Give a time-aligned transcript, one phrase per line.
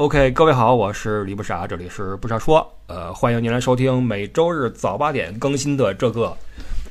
[0.00, 6.34] OK，各位好，我是李不傻，这里是不傻说，呃，欢迎您来收听每周日早八点更新的这个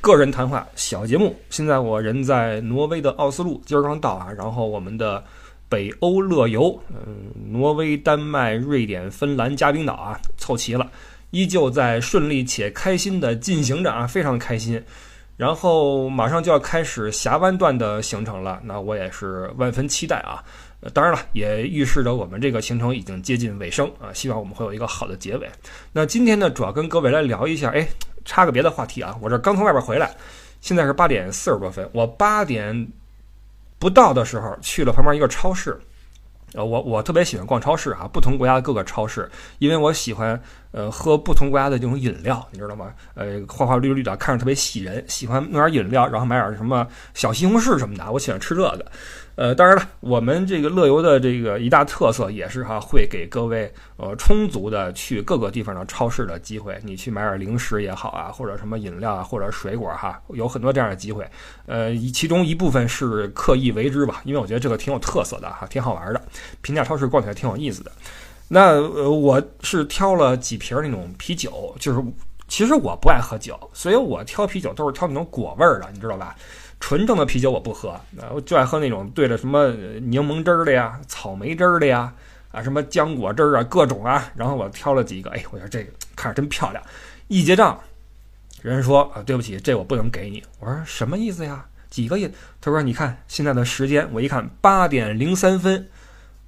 [0.00, 1.34] 个人谈话小节目。
[1.50, 5.24] 现在我人在挪威的奥斯陆，今儿刚到啊，然后我们的
[5.68, 10.88] 北欧乐游，嗯，挪威、丹麦、瑞典、芬兰加冰岛啊，凑齐了，
[11.32, 14.80] 依旧在顺利且开心的进行着啊，非常开心。
[15.36, 20.44] 然后马上就要开始峡湾段的行程了，那我也是万分期待啊。
[20.94, 25.46] 当然了，也预示着我们这个行程已经接近尾声啊，希望我们会有一个好的结尾。
[25.92, 27.86] 那今天呢，主要跟各位来聊一下，哎，
[28.24, 30.10] 插个别的话题啊，我这刚从外边回来，
[30.62, 32.88] 现在是八点四十多分，我八点
[33.78, 35.78] 不到的时候去了旁边一个超市，
[36.54, 42.92] 呃，我我特别喜欢逛超市啊，不同国家的各个超市，因为我喜欢呃喝不同国家的这种饮料，你知道吗？
[43.14, 48.86] 呃，花花绿绿的，看着特别喜人，喜欢弄点饮料，然后买点什么小西红柿什么的，我喜欢吃这个。
[49.36, 56.78] 呃，当然了，我们这个乐游的这个一大特色也是哈，会给各位呃充足的去各个地方的超市的机会。
[56.84, 61.26] 你去买点零食也好啊，或者什么饮料啊，或者水果哈，有很多这样的机会。
[61.66, 66.20] 呃，其中一部分是刻意为之吧，因为我觉得这个挺有特色的哈，挺好玩的。
[66.60, 67.90] 平价超市逛起来挺有意思的。
[68.48, 72.04] 那呃，我是挑了几瓶那种啤酒，就是
[72.48, 76.34] 其实我不爱喝酒，所以我挑啤酒都是挑那种果味儿的，你知道吧？
[76.80, 78.00] 纯正的啤酒我不喝，
[78.32, 79.68] 我就爱喝那种兑着什么
[80.00, 82.12] 柠檬汁儿的呀、草莓汁儿的呀，
[82.50, 84.32] 啊什么浆果汁儿啊，各种啊。
[84.34, 86.82] 然后我挑了几个，哎，我说这个看着真漂亮。
[87.28, 87.78] 一结账，
[88.62, 90.42] 人说啊，对不起，这我不能给你。
[90.58, 91.66] 我说什么意思呀？
[91.90, 92.28] 几个亿？
[92.60, 95.86] 他说你看现在的时间，我一看八点零三分，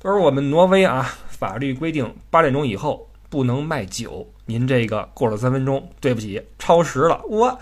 [0.01, 7.59] 他说我们挪威啊，法律规定八点钟以后不能卖酒，您这个过了三分钟，对不起，超时了，我。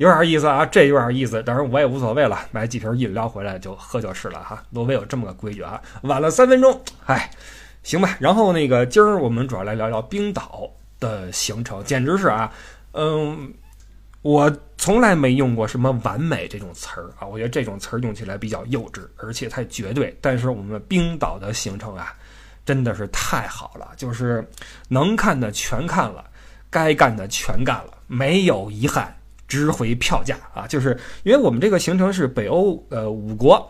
[0.00, 4.64] 有点意思啊，这有点意思，当然我也无所谓了，买几瓶饮料回来就喝就是了哈。
[4.70, 7.30] 挪威有这么个规矩啊，晚了三分钟，哎，
[7.82, 8.16] 行吧。
[8.18, 12.50] 然后那个今儿我们主要来聊聊冰岛的行程，简直是啊，
[12.92, 13.52] 嗯，
[14.22, 20.16] 我从来没用过什么完美这种词儿啊，我觉得这种词儿用起来比较幼稚，而且太绝对。
[20.22, 22.14] 但是我们冰岛的行程啊，
[22.64, 24.42] 真的是太好了，就是
[24.88, 26.24] 能看的全看了，
[26.70, 29.14] 该干的全干了，没有遗憾。
[29.50, 33.68] 值回票价啊，就是因为我们这个行程是北欧呃五国，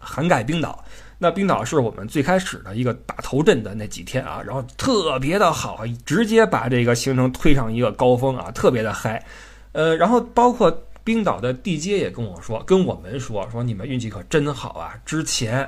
[0.00, 0.84] 涵盖冰岛。
[1.18, 9.24] 那冰岛是我们最开始的一个打头阵的那几天啊，然后特别的好，直接把这个行程推上一个高峰啊，特别的嗨。
[9.72, 10.70] 呃，然后包括
[11.02, 14.92] 冰岛的地接也跟我说，跟我们说说你们运气可真好啊。
[15.06, 15.66] 之前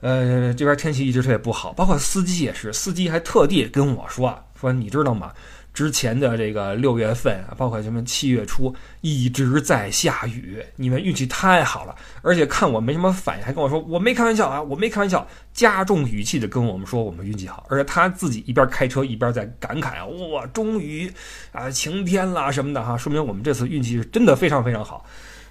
[0.00, 5.30] 呃这边天气一直特别不好，包括司机也是，司机还特地跟我说说你知道吗？
[5.72, 11.94] 之前的这个六月份啊，包括什么七月初一直在下雨，你们运气太好了。
[12.22, 17.64] 而且看我没什么反应，还跟我说我没开玩笑啊，我没开玩笑，加重语气的跟我们说我们运气好。
[17.70, 21.10] 而且他自己一边开车一边在感慨啊，哇，终于
[21.52, 25.06] 啊晴天了什么的哈，说明我们这次运气是真的非常非常好。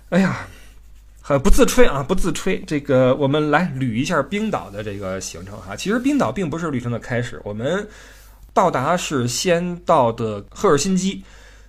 [0.09, 0.45] 哎呀，
[1.27, 2.61] 呃，不自吹啊，不自吹。
[2.67, 5.75] 这个我们来捋一下冰岛的这个行程哈。
[5.75, 7.87] 其实冰岛并不是旅程的开始，我们。
[8.53, 11.23] 到达是先到的赫尔辛基，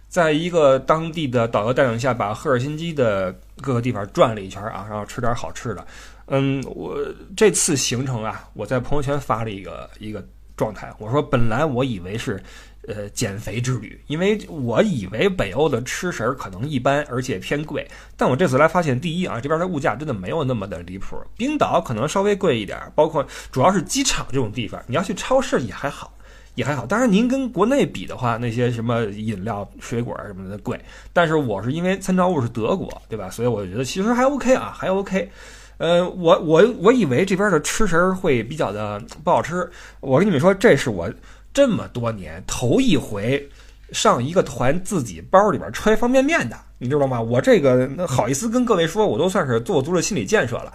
[0.08, 5.86] 在一个当地的导游带领下，把赫尔辛基的各个地方转了一圈啊，然后吃点好吃的。
[6.26, 6.96] 嗯，我
[7.36, 10.24] 这次行程啊，我在朋友圈发了一个一个
[10.56, 12.40] 状态，我说本来我以为是
[12.86, 17.84] 呃减肥之旅，因为我以为北欧的吃食可能一般，而且偏贵。
[18.16, 26.12] 但我这次来发现，第一啊，这边的物价真的没有那么的离谱，冰岛可能稍微贵一点，包括主要是机场这种地方，你要去超市也还好。
[26.60, 30.78] 也还好，当然您跟国内比的话，那些什么饮料、水果什么的贵。
[31.10, 33.30] 但是我是因为参照物是德国，对吧？
[33.30, 35.30] 所以我觉得其实还 OK 啊，还 OK。
[35.78, 39.66] 呃，我我我以为这边的吃食会比较的不好吃。
[40.00, 41.10] 我跟你们说，这是我
[41.54, 43.48] 这么多年头一回
[43.90, 47.18] 上一个团自己包里边揣方便面的，你知道吗？
[47.18, 50.70] 我这个好意思跟各位说，我都算是做足了心理建设了。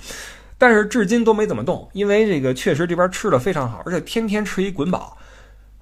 [0.58, 5.18] 但是至今都没怎么动，因为这个确实这边吃的非常好，而且天天吃一滚饱。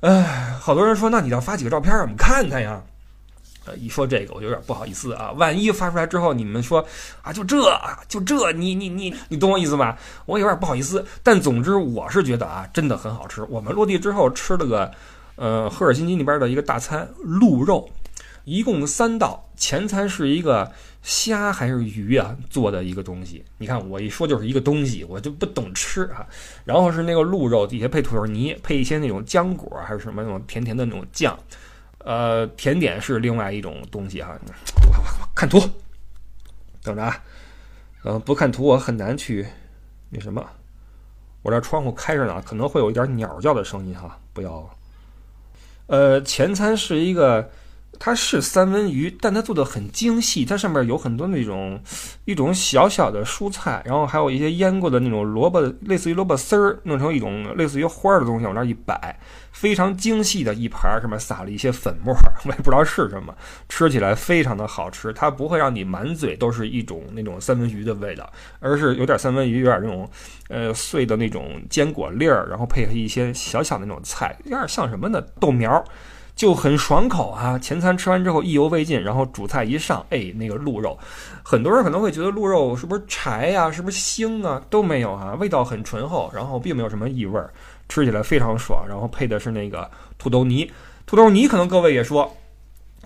[0.04, 2.82] 哎，好多人说，那你要发几个照片我们看看呀？
[3.66, 5.32] 呃，一说这个，我有点不好意思啊。
[5.38, 6.86] 万一发出来之后，你们说
[7.22, 7.80] 啊，就这
[8.10, 9.98] 就这，你你你你懂我意思吧？
[10.26, 11.06] 我有点不好意思。
[11.24, 13.44] 但总之，我是觉得啊，真的很好吃。
[13.44, 14.92] 我们落地之后吃了个，
[15.38, 17.90] 呃，赫尔辛基那边的一个大餐，鹿肉，
[18.44, 20.72] 一共三道，前餐是一个。
[21.06, 26.26] 虾还是鱼啊做的一个东西，你看我一说就是一个东西，我就不懂吃啊。
[26.64, 31.38] 然后是那个鹿肉底下配土豆泥，配一些那种浆果还是什么那种甜甜的那种酱。
[31.98, 34.40] 呃，甜点是另外一种东西哈。
[34.88, 35.60] 我我看图，
[36.82, 37.22] 等着啊。
[38.04, 39.46] 呃，不看图我很难去
[40.10, 40.42] 那什么。
[41.42, 44.74] 我这窗户开着呢，可能会有一点鸟叫的声音哈，不要。
[45.88, 47.52] 呃，前餐是一个。
[48.00, 51.80] 它是三文鱼，但它做的很精细，它上面有很多那种
[52.26, 59.18] 一种小小的蔬菜，然后还有一些腌过的那种萝卜，类似于萝卜丝儿，弄成一种类似于花儿的东西往那一摆，
[59.52, 62.14] 非常精细的一盘，上面撒了一些粉末，
[62.46, 63.34] 我也不知道是什么，
[63.70, 65.14] 吃起来非常的好吃。
[65.14, 68.30] 它不会让你满嘴都是一种那种三文鱼的味道，
[68.60, 70.10] 而是有点三文鱼，有点那种
[70.50, 75.22] 呃碎的那种坚果粒儿，然后配合一些小小的那种菜，有点像什么呢？
[75.40, 75.82] 豆苗。
[76.36, 77.58] 就很爽口啊！
[77.60, 80.98] 前餐吃完之后意犹未尽，然后主菜一上，哎，那个鹿肉，
[81.44, 84.62] 很多人可能会觉得鹿肉是不是柴呀，是不是腥啊？
[84.70, 87.40] 都没有啊，味道很醇厚，然后并没有什么异味，
[87.88, 88.84] 吃起来非常爽。
[88.88, 90.70] 然后配的是那个土豆泥，
[91.06, 92.36] 土豆泥可能各位也说，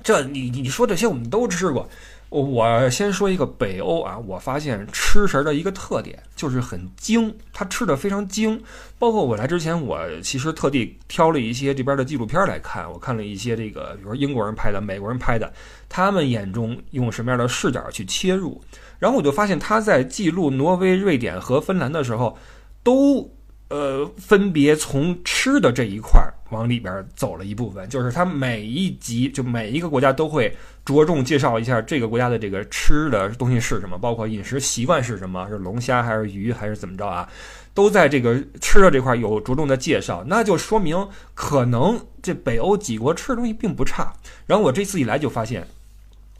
[0.02, 1.88] 这你你说这些我们都吃过。
[2.30, 8.62] 我先说一个北欧啊，我发现吃食的一个特点就是很精，它吃的非常精。
[9.00, 15.52] 包括我来之前，我其实特地挑了一些这边的纪录片来看，我看了一些这个，比如说英国人拍的、美国人拍的，
[15.88, 18.62] 他们眼中用什么样的视角去切入，
[19.00, 22.38] 然后我就发现他在记录挪威、瑞典和芬兰的时候，
[22.84, 23.32] 都。
[23.70, 30.56] 呃，分别从吃的这一块往里边走了一部分，就是它每一集就每一个国家都会
[30.86, 37.28] 着重介绍一下这个国家的这个吃的东西是什么，包括饮食习惯是什么，是龙虾还是鱼还是怎么着啊，
[37.74, 44.14] 都在这个吃的这块有着重的介绍，那就说明可能这北欧几国吃的东西并不差。
[44.46, 45.68] 然后我这次一来就发现，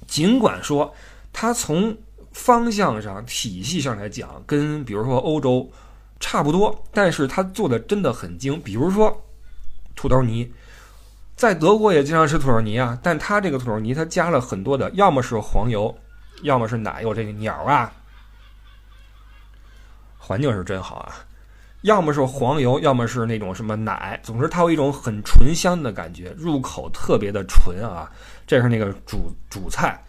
[0.08, 0.94] 尽管说
[1.34, 1.96] 它从
[2.32, 5.70] 方向上、体系上来讲，跟比如说欧洲。
[6.20, 8.60] 差不多，但是他做的真的很精。
[8.62, 9.16] 比如说，
[9.98, 10.50] 土豆泥，
[11.36, 15.94] 在德国也经常吃土豆泥啊，但它这个土豆泥，它加了很多的，要么是黄油，
[16.44, 17.14] 要么是奶油。
[17.14, 17.92] 这个鸟啊，
[20.18, 21.16] 环境是真好啊，
[21.82, 28.10] 要么是黄油，要么是那种什么奶，总之它有一种很醇香的感觉，入口特别的纯啊。
[28.46, 30.02] 这是那个主主菜。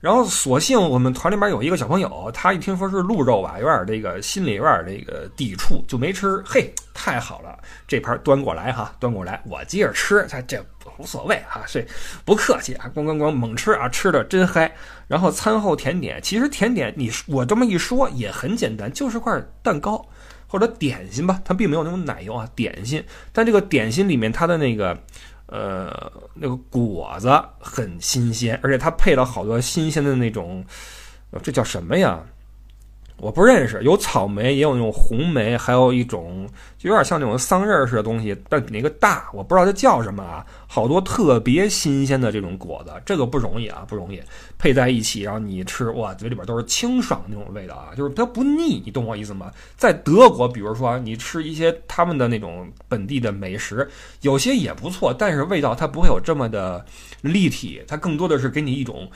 [0.00, 6.42] 然后，所幸我们团里边有一个小朋友，他一听说是鹿肉吧，有点这个心里有点这个抵触，就没吃。
[6.42, 10.64] 嘿，太好了，这盘端过来哈，端过来，我接着吃，他这
[10.96, 11.86] 无所谓哈，这
[12.24, 14.72] 不客气啊，咣咣咣猛吃啊，吃的真嗨。
[15.06, 20.02] 然后餐后甜点，其实甜点你我这么一说也很简单，就是块蛋糕
[20.46, 23.04] 或者点心吧，它并没有那种奶油啊，点心。
[23.34, 24.96] 但这个点心里面它的那个。
[25.50, 30.64] 呃，那个果子很新鲜，而且它配了好多新鲜的那种，
[31.42, 32.24] 这叫什么呀？
[33.20, 40.44] 我不认识，有草莓，也有那种红莓，还有一种就有点像那种桑葚似的东西，但比那个大，我不知道它叫什么啊。
[40.66, 44.20] 好多特别新鲜的这种果子，这个不容易啊，不容易
[44.56, 49.50] 配在一起，然后你吃，哇，嘴里边都是清爽那种味道啊，就是它不腻，你懂我意思吗？
[49.76, 53.88] 在德国，比如说你吃一些他们的那种本地的美食，
[54.22, 56.84] 有些也不错，但是味道它不会有这么的
[57.20, 59.10] 立体，它更多的是给你一种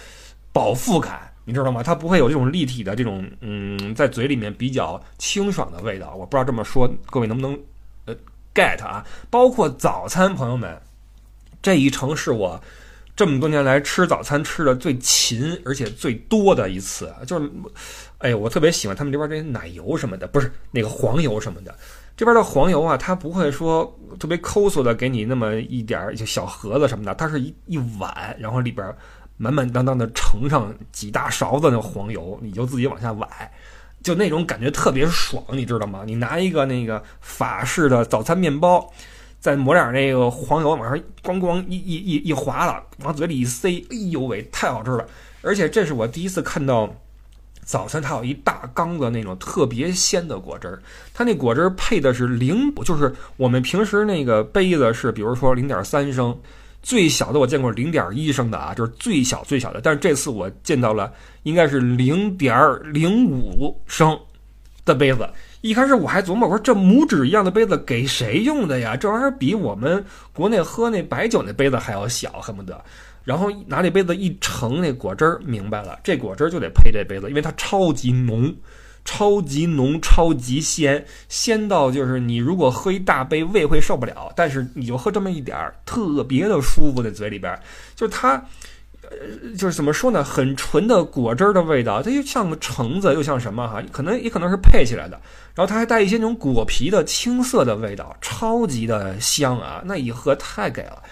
[0.53, 1.31] 饱腹感。
[1.47, 1.83] 你知道吗？
[1.83, 6.15] 它不会有这种立体的这种，嗯，在嘴里面比较清爽的味道。
[6.15, 7.59] 我不知道这么说各位能不能
[8.07, 8.17] 呃
[8.55, 9.05] get 啊？
[9.29, 10.81] 包括早餐，朋友们，
[11.61, 12.59] 这一程是我
[13.15, 17.13] 这么多年来吃早餐吃的最勤而且最多的一次。
[17.27, 17.51] 就是，
[18.19, 21.75] 哎，我特别喜欢他们这边这些奶油什么的，不是那个黄油什么的。
[22.17, 23.85] 这边的黄油啊，它不会说
[24.19, 28.97] 特别抠搜的给你那么一点儿小盒子什么的，它是一一碗，然后里边。
[29.37, 33.27] 满满当当的盛上几大勺子那黄油，你就自己往下崴，
[34.03, 36.05] 就那种感觉特别爽，你知道吗？
[36.07, 38.93] 你拿一个那个法式的早餐面包，
[39.41, 45.05] 再抹点那个黄油，往上咣咣一 一一一划了，往嘴里一塞，哎呦喂，太好吃了！
[45.43, 46.95] 而且这是我第一次看到
[47.65, 56.39] 早餐，它有一大缸子那种特别鲜的果汁儿，它那果汁儿配的是零，就是我们平时那个杯子是，比如说零点三升。
[56.85, 59.81] 最小的我见过零点一升的啊，就是最小最小的。
[59.81, 61.11] 但是这次我见到了，
[61.43, 62.55] 应该是零点
[62.93, 64.17] 零五升
[64.85, 65.27] 的杯子。
[65.63, 68.95] 一开始我还琢磨，我说这拇指一样的杯子给谁用的呀？
[68.95, 72.79] 这玩意儿比我们国内喝那白酒那杯子还要小，恨不得。
[73.25, 78.55] 然后拿这杯子一盛那果汁儿，明白了，这果汁儿就得配这杯子，因为它超级浓。
[79.05, 84.33] 超级浓，超级鲜，鲜到就是你如果喝一大杯，胃会受不了。
[84.35, 87.55] 但是你就喝这么一点儿，特别的舒服，在嘴里边。
[87.95, 88.33] 就是它，
[89.03, 89.11] 呃，
[89.59, 90.25] 就是怎么说呢？
[90.25, 93.83] 很纯的果汁的味道，它又像橙子，又像什么哈？
[93.93, 95.21] 可能也可能是配起来的。
[95.55, 99.83] 然后它还带一些那种果皮的青涩的味道，超级的香啊！
[99.85, 101.03] 那一喝太给了，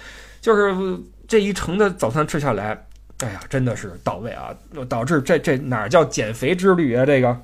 [0.40, 2.86] 就是这一程的早餐吃下来，
[3.18, 4.48] 哎呀，真的是到位啊！
[4.88, 7.04] 导致这这哪叫减肥之旅啊？
[7.04, 7.38] 这个。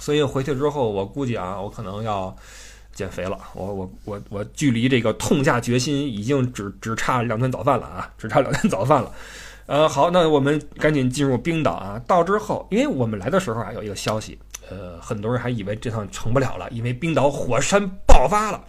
[0.00, 2.34] 所以回去之后，我估计啊，我可能要，
[2.92, 9.12] 减肥了，我我我我距离这个痛下决心已经只只差两顿早饭了啊，只差两顿早饭了。
[9.66, 12.00] 呃，好，那我们赶紧进入冰岛啊。
[12.04, 14.36] 到之后，因为我们来的时候啊，有一个消息，
[14.68, 18.60] 呃，很多人还以为这趟成不了了，因为冰岛火山爆发了。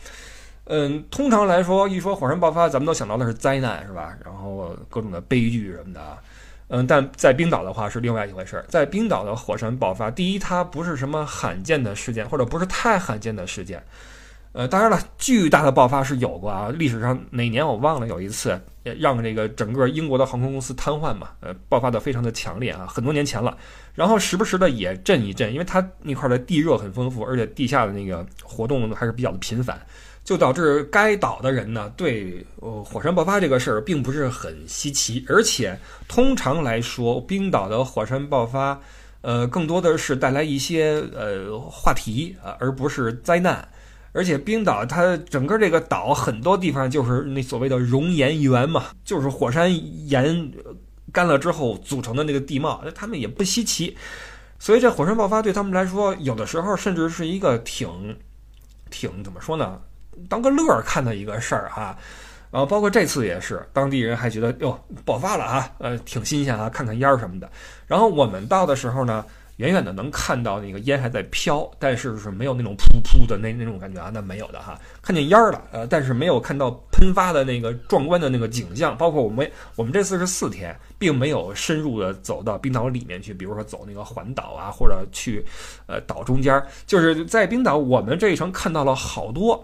[0.65, 4.15] 嗯，通常来说，一说火山爆发，咱们都想到的是灾难，是吧？
[4.23, 6.17] 然后各种的悲剧什么的。
[6.73, 8.65] 嗯，但在冰岛的话是另外一回事儿。
[8.69, 13.83] 在冰岛的火山爆发，第一，它不是什么罕见的事件，或者不是太罕见的事件。
[14.53, 16.69] 呃，当然了，巨大的爆发是有过啊。
[16.73, 18.57] 历史上哪年我忘了，有一次
[18.99, 23.57] 让这个整个英国的航空公司瘫痪嘛，呃，爆发的非常的强烈啊，很多年前了。
[23.93, 29.77] 然后时不时的也震一震，因为它那块的地热很丰富，而且地下的那个活动还是比较的频繁，
[30.23, 35.25] 就导致该岛的人呢对呃火山爆发这个事儿并不是很稀奇。
[35.27, 38.79] 而且通常来说，冰岛的火山爆发，
[39.21, 43.67] 呃，更多的是带来一些呃话题啊，而不是灾难。
[44.13, 49.73] 而且冰岛它整个这个岛很多地方就是那所谓的熔岩岩嘛，就是火山
[50.09, 50.51] 岩
[51.13, 53.97] 干了之后组成的那个地貌，那他们也不稀奇。
[54.59, 58.17] 所以这火山爆发对他们来说，有的时候甚至是一个挺
[58.89, 59.79] 挺怎么说呢，
[60.29, 61.97] 当个乐儿看的一个事儿啊。
[62.51, 67.49] 然后包括这次也是，当地人还觉得哟爆发了啊，呃挺新鲜啊，看看烟儿什么的。
[67.87, 69.25] 然后我们到的时候呢。
[69.57, 78.97] 远远的能看到那个烟还在飘，但是是没有那种噗噗的那那种感觉啊，那没有的哈，看见烟儿了，呃，但是没有看到喷发的那个壮观的那个景象。
[78.97, 85.45] 包括我们我们这次是四天，并没有深入的走到冰岛里面去，比如说走那个环岛啊，或者去
[85.85, 89.63] 呃岛中间，就是在冰岛我们这一程看到了好多。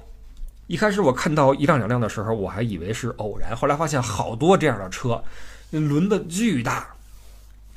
[0.68, 5.24] 一开始我看到一辆两辆的时候，我还以为是偶然，后来发现好多这样的车，
[5.72, 6.88] 轮子巨大。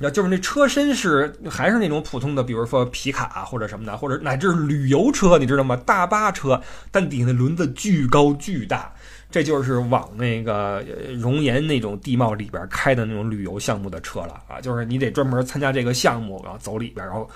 [0.03, 5.75] 那就是那车身是还是那种普通的，比如说皮卡或者什么的，或者乃至旅游车，你知道吗？
[5.75, 8.91] 大巴车，但底下那轮子巨高巨大，
[9.31, 10.83] 这就是往那个
[11.17, 14.59] 熔岩那种地貌里边开的那种旅游项目的车了啊！
[14.59, 17.27] 就是你得专门参加这个项目，然后走里边，然后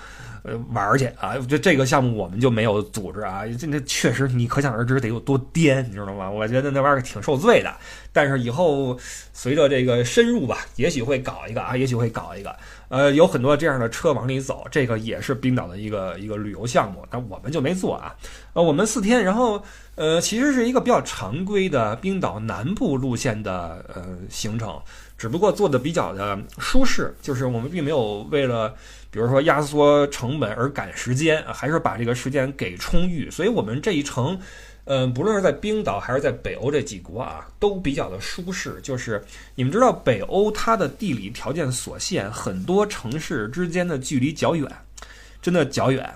[0.42, 1.34] 呃玩去啊！
[1.48, 3.44] 这这个项目我们就没有组织啊！
[3.58, 6.30] 这那确实你可想而知得有多颠，你知道吗？
[6.30, 7.74] 我觉得那玩意儿挺受罪的。
[8.12, 8.98] 但是以后
[9.32, 12.54] 随着这个深入吧，也许会搞一个啊，也许会搞一个。
[12.88, 18.14] 呃，有很多这样的车往里走，这个也是冰岛的一个一个旅游项目，但我们就没做啊。
[18.52, 19.62] 呃，我们四天，然后
[19.96, 24.80] 呃，其实是一个比较常规的冰岛南部路线的呃行程，
[25.18, 28.74] 只不过做的比较的舒适，就是我们并没有为了
[29.10, 34.38] 比如说压缩成本而赶时间，还是把这个时间给充裕，所以我们这一程。
[34.86, 38.78] 嗯，不论是在冰岛还是在北欧这几国啊，都比较的舒适。
[38.82, 39.22] 就是
[39.56, 44.70] 你们知道，北欧它的地理条件所限，很多城市之间的距离较远，
[45.42, 46.08] 真的较远。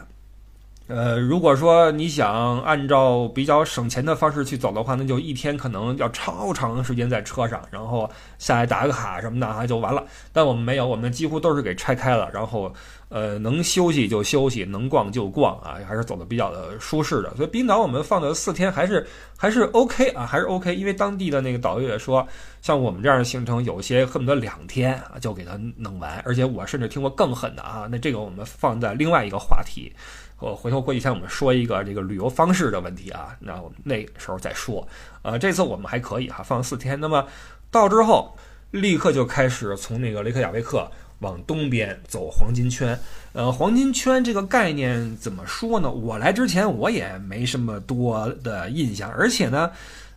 [0.90, 10.04] 呃，如果说你想按照比较省钱的方式去走的话，那就一天可能要超长时间在车上，然后下来打个卡什么的啊就完了。
[10.32, 12.72] 但我们没有，我们几乎都是给拆开了，然后。
[13.10, 17.34] 呃，能休息就休息，能逛就逛啊，还是走的比较的舒适的。
[17.34, 19.04] 所以冰岛我们放的四天还是
[19.36, 20.72] 还是 OK 啊，还是 OK。
[20.72, 22.24] 因为当地的那个导游也说，
[22.62, 26.22] 像我们这样的行程，有些恨不得两天啊就给它弄完。
[26.24, 27.88] 而且我甚至听过更狠的啊。
[27.90, 29.92] 那这个我们放在另外一个话题，
[30.40, 34.86] 我回头过几天我们说一个这个旅游方式的问题啊，那我们那时候再说。
[35.22, 36.98] 呃，这次我们还可以哈，放四天。
[36.98, 37.26] 那么
[37.70, 38.36] 到之后
[38.72, 40.90] 立刻就开始从那个雷克雅未克。
[41.20, 42.98] 往东边走黄金圈，
[43.34, 45.90] 呃，黄金圈这个概念怎么说呢？
[45.90, 49.70] 我来之前我也没什么多的印象，而且呢，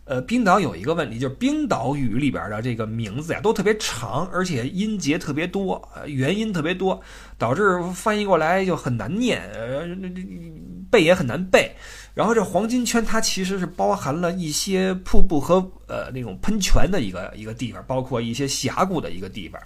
[0.06, 7.00] 呃，冰岛有一个问题，就是冰岛语里边的这个名字呀都特别长，而且音节特别多，呃元音特别多，
[7.38, 9.86] 导致翻译过来就很难念，呃，
[10.90, 11.74] 背也很难背。
[12.12, 15.56] 然后这黄金圈它其实是包含了一些瀑布和
[15.88, 19.60] 呃那种喷泉的一个一个地方，包括一些峡谷的一个地方。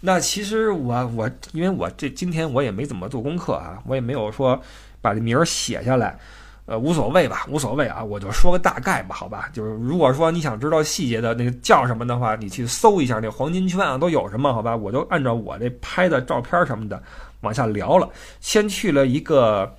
[0.00, 4.60] 那其实我我因为我这今天我也没怎么做功课啊，我也没有说
[5.00, 6.18] 把这名儿写下来，
[6.66, 17.02] 呃，无所谓吧，无所谓啊，我就说个大概吧，好吧，就是如果说你想知道细节的那个叫什么的话，你去搜一下那黄金圈啊都有什么，好吧，我就按照我这拍的照片什么的
[17.40, 18.08] 往下聊了。
[18.40, 19.70] 先去了一个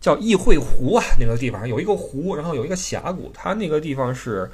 [0.00, 4.50] 叫议会湖啊那个地方，有一个湖，然后有一个峡谷，它那个地方是。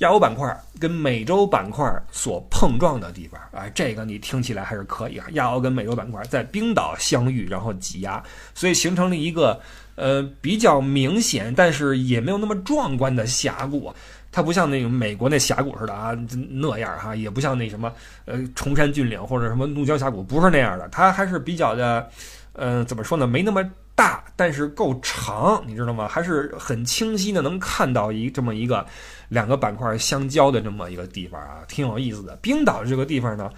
[0.00, 5.26] 亚欧板块跟美洲板块所碰撞的地方，哎，这个你听起来还是可以啊。
[5.32, 9.60] 亚欧跟美洲板块在冰岛相遇，然后挤压，所以形成了一个
[10.00, 13.92] 呃比较明显，但是也没有那么壮观的峡谷。
[14.32, 16.16] 它不像那个美国那峡谷似的啊
[16.48, 17.92] 那样哈，也不像那什么
[18.24, 20.88] 呃崇山峻岭或者什么怒江峡谷，不是那样的。
[20.88, 22.08] 它还是比较的，
[22.54, 23.26] 呃，怎么说呢？
[23.26, 23.62] 没那么。
[23.92, 26.08] 大，但是够长，你知道吗？
[26.08, 28.86] 还是很清晰的能看到一这么一个
[29.28, 32.34] 两个板块相交的这么一个地方啊，挺有意思的。
[32.36, 33.50] 冰岛这个地方呢，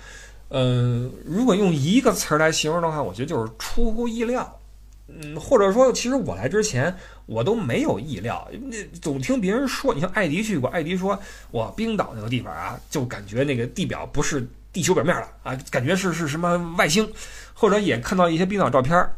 [0.49, 4.59] 嗯，如果用一个词儿来形容的话，我觉得就是出乎意料。
[5.21, 6.95] 嗯，或者说，其实我来之前
[7.27, 11.19] 我都没有意料，那总听别人说，你像艾迪去过，艾迪说，
[11.51, 17.07] 哇，冰岛那个地方啊，就感觉那个地表不是地球表面了啊，感觉是是什么外星，
[17.53, 19.09] 或者也看到一些冰岛照片。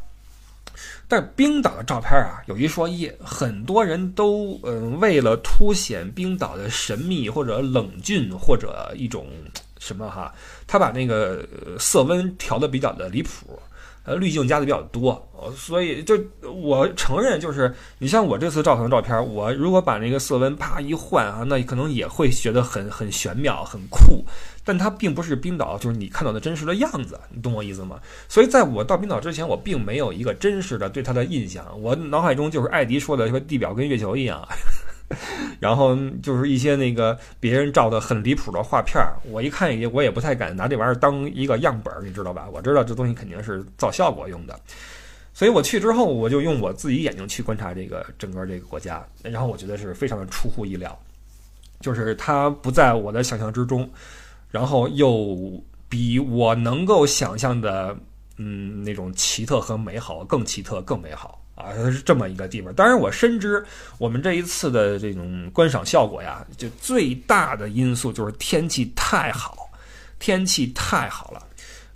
[1.06, 9.26] 但冰岛的照片啊，有一说一，很多人都嗯，为了凸显冰岛的神秘或者冷峻或者一种
[9.78, 10.34] 什么哈，
[10.66, 11.46] 他把那个
[11.78, 13.60] 色温调的比较的离谱。
[14.04, 24.22] 呃，滤镜加的比较多，所以就我承认，就是你像我这次照相照片，我如果把那个色温啪一换啊，那可能也会觉得很很玄妙、很酷，
[24.62, 27.98] 但它并不是冰岛，就是你看到的真实的样子，你懂我意思吗？
[28.28, 34.46] 所以在我到冰岛之前，我并没有一个真实的对它的印象，我脑海中就是艾迪说的，说地表跟月球一样。
[35.60, 42.48] 然后就是一些那个别人照的很离谱的画片儿，我一看也我也不太敢拿这玩意儿当一个样本儿，你知道吧？
[42.52, 44.58] 我知道这东西肯定是造效果用的，
[45.32, 50.98] 所以我去之后，我就用我自己眼睛去观察这个整个这个国家，然后我觉得是非常的出乎意料，
[51.80, 53.88] 就是它不在我的想象之中，
[54.50, 57.96] 然后又比我能够想象的，
[58.38, 61.43] 嗯，那种奇特和美好更奇特更美好。
[61.54, 62.74] 啊，是这么一个地方。
[62.74, 63.64] 当然，我深知
[63.98, 69.70] 我们这一次的这种观赏效果呀，就最大的因素就是天气太好，
[70.18, 71.42] 天气太好了。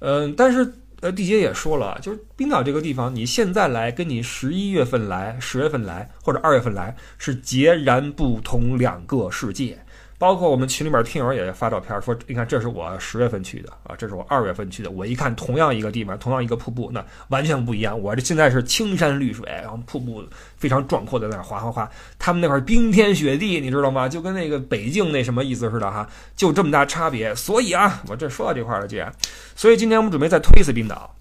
[0.00, 9.78] 嗯，但是呃，地姐也说了，就是冰岛这个地方，你现在来跟你十一月份来、十月份来或者二月份来是截然不同两个世界。
[10.18, 14.90] 包括我们群里面听友也发照片说，你看这是我十月份去的啊，这是我二月份去的。
[14.90, 17.98] 我一看，同样一个地方，同样一个瀑布，那完全不一样。
[17.98, 20.24] 我这现在是青山绿水，然后瀑布
[20.56, 21.88] 非常壮阔在那哗哗哗。
[22.18, 24.08] 他们那块冰天雪地，你知道吗？
[24.08, 27.32] 就跟那个北京那什么意思似的哈，就这么大差别。
[27.34, 29.12] 所以啊，我这说到这块了，既然，
[29.54, 31.14] 所以今天我们准备再推一次冰岛。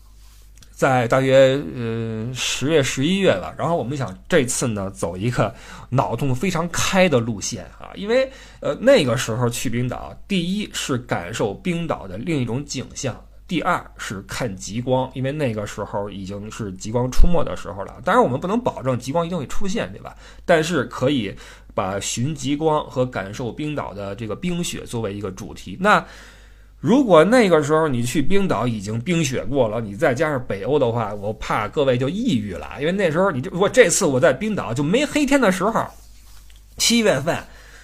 [0.77, 5.51] 在大约呃十月十一月吧，然后我们想这次呢走一个
[5.89, 17.95] 脑洞非常开的路线啊，因为呃那个时候去冰岛，第一是感受冰岛的另一种景象，第二是看极光，因为那个时候已经是极光出没的时候了。
[18.05, 20.15] 当然我们不能保证极光一定会出现，对吧？
[20.45, 21.35] 但是可以
[21.73, 25.75] 把寻极光和感受冰岛的这个冰雪作为一个主题。
[25.79, 26.05] 那
[26.79, 35.85] 如果那个时候你去冰岛已经冰雪过了，你再加上北欧的话，我怕各位就抑郁了，因为那时候你就我这次我在冰岛就没黑天的时候，
[36.77, 37.37] 七月份。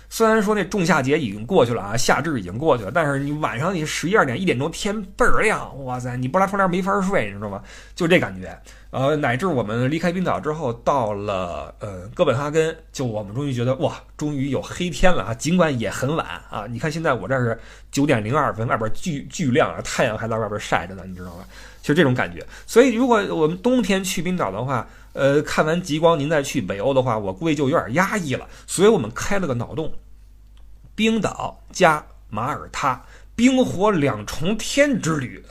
[0.10, 7.64] 虽然说那仲夏节已经过去了啊，夏至已经过去了，但是你晚上你十一二点一点钟天倍儿亮，哇塞，你不拉窗帘没法睡，你知道吗？
[7.96, 8.56] 就这感觉。
[8.94, 15.34] 呃，乃至我们离开冰岛之后，到了呃哥本哈根，就我们终于觉得哇，终于有黑天了啊！
[15.34, 17.60] 尽管也很晚啊，你看现在我这是
[17.92, 21.44] 九点零二分，外边巨巨亮啊，太阳还在外边晒着呢，你知道吗？
[21.82, 22.46] 就这种感觉。
[22.68, 28.48] 所以如果我们冬天去冰岛的话，呃，看完极光您再去北欧的话，我估计就有点压抑了。
[28.68, 29.92] 所以我们开了个脑洞。
[30.94, 33.02] 冰岛加马耳他，
[33.36, 35.44] 冰火两重天之旅，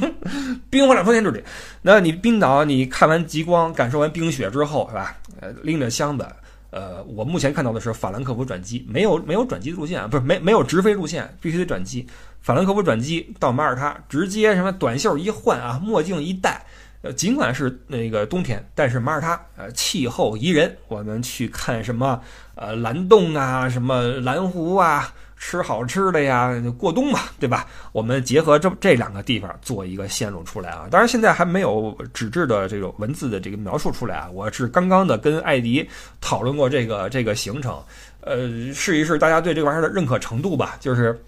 [0.68, 1.42] 冰火两重天之旅。
[1.82, 5.16] 那你冰岛，你看完极光，感受完冰雪之后，是吧？
[5.40, 6.26] 呃，拎着箱子，
[6.70, 12.06] 呃，我目前看到的是法兰克福转机，没有没有转机路线啊，不是没没有直飞路线，必须得转机。
[12.40, 16.64] 法兰克福转机到马耳他，直接什么短袖一换啊，墨镜一戴。
[17.00, 22.18] 呃，尽管是那个冬天，但是马耳他呃气候宜人，我们去看什么
[22.54, 25.12] 呃蓝洞啊，什么蓝湖啊，
[25.46, 27.66] 吃好吃的呀，过冬嘛，对吧？
[27.92, 30.88] 我们结合这这两个地方做一个线路出来啊。
[30.90, 34.30] 当然现在还没有纸质的这种文字的这个描述出来啊。
[34.32, 35.86] 我是刚刚的跟艾迪
[36.18, 37.78] 讨论过这个 这个行程，
[38.22, 41.22] 呃，试一试大家对这玩意儿的认可程度吧，就是。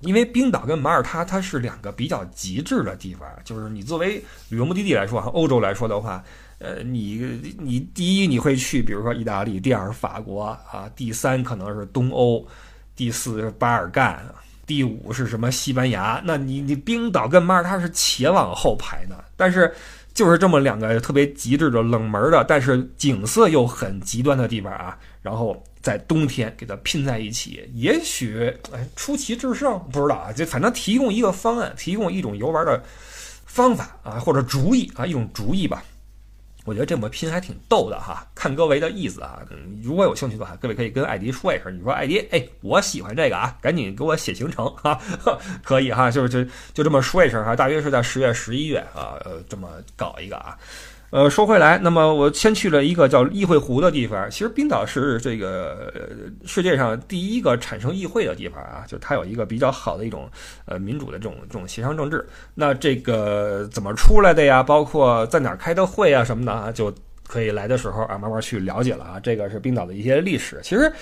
[0.00, 4.14] 因为冰岛跟马耳他它是两个比较极致的地方，就是你作为
[4.48, 6.24] 旅游目的地来说啊，欧洲来说的话，
[6.58, 12.42] 呃，你你第一你会去，比如说意大利，第二法国啊，第三可能是东欧，
[13.00, 14.22] 第四是巴尔干，
[14.66, 16.20] 第五是什么西班牙？
[16.26, 19.74] 那你你冰岛跟马耳他是且往后排呢，但是
[20.12, 25.64] 就是这么两个特别极致的冷门的，但是景色又很极端的地方啊，然后。
[25.82, 32.82] 在冬天给它拼在一起，也许哎出奇制胜，不知道啊，就反正提供一个方案，提供一种游玩的
[33.46, 35.82] 方法啊，或者主意啊，一种主意吧。
[36.64, 39.40] 我觉得这么拼还挺逗的哈，看各位的意思啊。
[39.82, 45.00] 如果有兴趣的话，各位可以跟艾迪说一声，你说艾迪，哎，我喜欢这个啊，赶紧给我写行程哈，
[45.64, 46.44] 可以哈，就是就
[46.74, 47.56] 就这么说一声哈。
[47.56, 50.56] 大约是在十月、十一月啊，呃，这么搞一个啊。
[51.10, 54.30] 呃，说回来，那么我先去了一个叫议会湖的地方。
[54.30, 55.92] 其实冰岛是这个
[56.46, 60.30] 世界上第一个产生议会的地方啊，就它有一个比较好的一种
[60.66, 62.24] 呃民主的这种这种协商政治。
[62.54, 64.62] 那这个怎么出来的呀？
[64.62, 66.94] 包括在哪儿开的会啊什么的啊，就
[67.26, 69.18] 可以来的时候啊慢慢去了解了啊。
[69.18, 70.60] 这个是冰岛的一些历史。
[70.62, 70.92] 其实，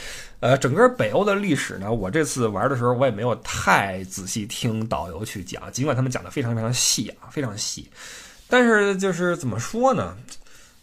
[0.40, 7.86] 呃，整个北欧的历史呢，我这次玩的时候我也没有太仔细听导游去讲，尽管他们讲的非常非常细啊，非常细。
[8.48, 10.16] 但是就是怎么说呢？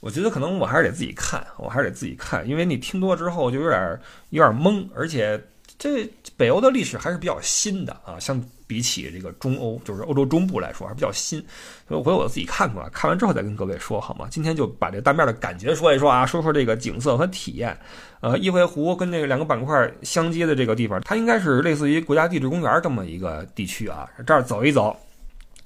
[0.01, 3.99] 我觉得可能我还是得自己看，我还是得自己看，因为你听多之后就有点
[4.30, 5.41] 有点懵，而且
[5.80, 11.43] 这北欧的历史还是比较新的啊，相比起这个中欧，就是欧洲中部来说还是比较新。
[11.88, 14.28] 所以回头我自己看看，看完之后再跟各位说好吗？
[14.30, 17.75] 今天就把这单面的感觉说一说啊，说说这个景色和体验。
[18.19, 24.95] 呃，议会湖跟这个两个板块相接的这个地方，它应该是类似于国家地质公园这么一个地区啊，这儿走一走。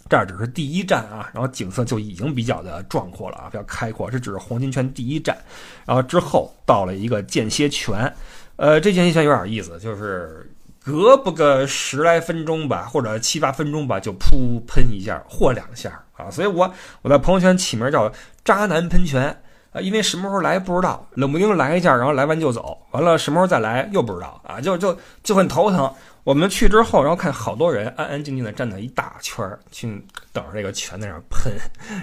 [0.09, 4.09] 这儿只是第一站啊，然后景色就已经比较的壮阔了啊，比较开阔。
[4.09, 5.37] 这只是黄金泉第一站，
[5.85, 8.11] 然后之后到了一个间歇泉，
[8.55, 10.51] 呃，这间歇泉有点意思，就是
[10.83, 18.11] 隔不个十来分钟吧，或者七八分钟吧，就噗喷一下或两下啊，所以我我在朋友圈起名叫
[18.43, 19.37] “渣男喷泉”
[19.71, 25.93] 啊，因为什么时候来不知道，冷不丁来一下，然后来完就走，完了什么时候再来又不知道啊，就就就很头疼。
[26.29, 29.87] 我们去之后，然后看好多人安安静静的站在一大圈儿，去
[30.31, 31.51] 等着那个泉在那儿喷，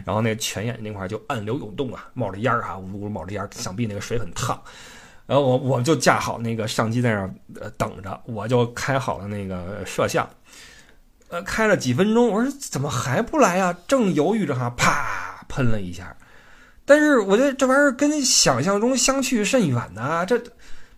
[0.04, 4.60] 然后那个泉眼那块就暗流涌动啊，冒着烟儿啊，呜呜冒着烟儿，想必那个水很烫。
[5.26, 7.32] 然后我 我就架好那个相机在那儿
[7.78, 10.28] 等着，我就开好了那个摄像，
[11.28, 13.72] 呃，开了几分钟，我说怎么还不来啊？
[13.86, 16.16] 正犹豫着哈，啪喷了一下，
[16.84, 20.42] 但是我觉得这玩意儿跟想象中相去甚远呐，这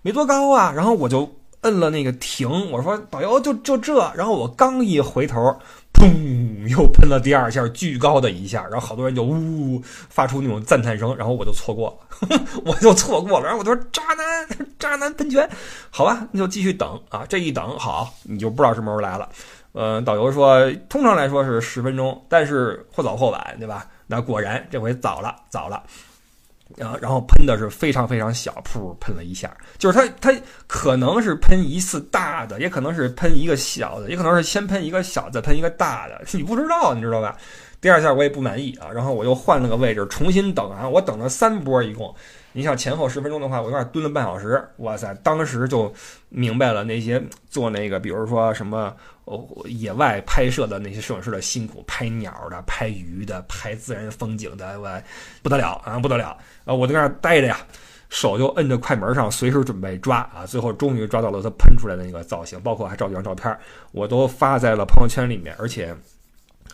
[0.00, 1.37] 没多高啊，然后我就。
[1.62, 5.58] 摁了那个停，我说导游就就这，然后我刚一回头，
[5.92, 15.48] 砰，又喷了第二下，巨高的一下，然后好多人就呜发出那种赞叹声，然后我就错过了， 我就错过了，然后我就说渣男，渣男喷泉，
[15.90, 19.28] 好吧，那就继续等啊，这一等好，你就不知道什么时候来了，
[19.72, 23.86] 呃，导游说通常来说是十分钟，但是或早或晚，对吧？
[24.06, 25.82] 那果然这回早了，早了。
[26.78, 37.36] 然后，然后喷的是非常非常小，噗，喷了一下，就是它，它可能是喷一次大的，也可能是喷一个小的，也可能是先喷一个小的，喷一个大的， 你不知道，你知道吧？
[37.80, 42.12] 第二下我也不满意啊，然后我又换了个位置重新等啊，我等了三波一共。
[42.52, 44.60] 你想前后十分钟的话，我有点蹲了半小时。
[44.78, 45.92] 哇塞，当时就
[46.28, 48.92] 明白了那些做那个，比如说什么
[49.28, 55.02] 哦野外拍摄的那些摄影师的辛苦，拍鸟的、拍鱼的、拍自然风景的，我
[55.42, 56.74] 不得了啊，不得了啊！
[56.74, 57.58] 我在那儿待着呀，
[58.08, 60.46] 手就摁着快门上，随时准备抓啊。
[60.46, 63.56] 最后终于抓到了它喷出来的那个造型，包括还照几张照片，
[63.92, 65.94] 我都发在了朋友圈里面，而且。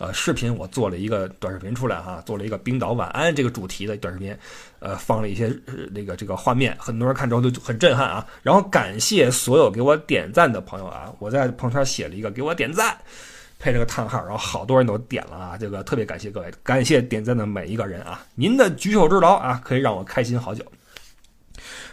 [0.00, 4.36] 呃，视频我做了一个短视频出来哈，做了一个冰岛晚安这个主题的短视频，
[4.80, 5.56] 呃，放了一些
[5.92, 8.26] 那个这个画面，很多人看之后都很震撼啊。
[8.42, 12.96] 然后感谢所有给我点赞的朋友啊，我在朋友圈写了一个给我点赞，
[13.58, 20.64] 配了个叹号，然后好多人都点了啊，这个特别感谢各位，感谢点赞的每一个人啊，您的举手之劳啊，可以让我开心好久。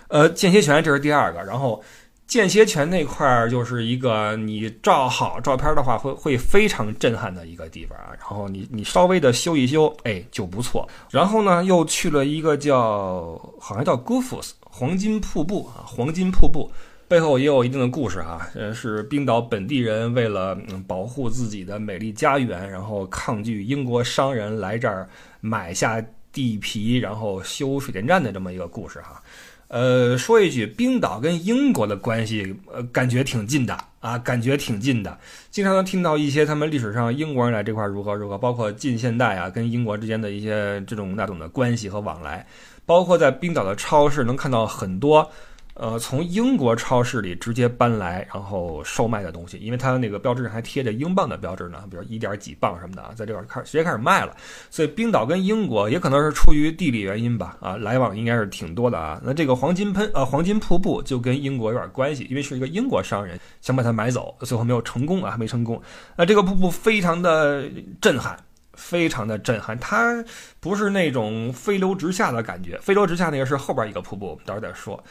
[0.08, 1.84] 呃，间歇泉这是第二个，然后。
[2.32, 10.88] 间歇泉那块儿就是一个你照好照片的话会会非常震撼的一个地方啊，然后你你稍微的修一修，哎就不错。
[11.10, 16.72] 然后呢又去了一个叫好像叫 Goofus 黄金瀑布啊，黄金瀑布
[17.10, 25.10] 背后也有一定的故事啊，呃是冰岛本地人为了保护自己的美丽家园，然后抗拒英国商人来这儿
[25.42, 29.22] 买下地皮，然后修水电站的这么一个故事哈。
[29.72, 35.18] 呃，说一句，冰岛跟英国的关系，呃，感觉挺近的啊，感觉挺近的。
[35.50, 42.46] 经常能听到一些他们历史上英国人来这块如何如何，包括近现代啊，跟英国之间的一些这种那种的关系和往来，
[42.86, 45.32] 包括在冰岛的超市能看到很多。
[45.74, 54.36] 呃，从英国超市里直接搬来，然后售卖的东西，因为它那个标志上还贴着英镑的标志呢，比如一点几磅什么的啊，在这块开直接开始卖了。
[54.70, 59.20] 所以冰岛跟英国也可能是出于地理原因吧，啊，来往应该是挺多的啊。
[59.24, 65.82] 那这个黄金喷呃黄金瀑布就跟英国有点关系，因为是一个英国商人想把它买走，最后没有成功啊，没成功。
[66.16, 67.64] 那这个瀑布非常的
[68.02, 68.38] 震撼。
[68.74, 70.24] 非常的震撼，它
[70.60, 75.04] 不是那种飞流直下的感觉，飞流直下那个是后边一个瀑布，我们到时候再说。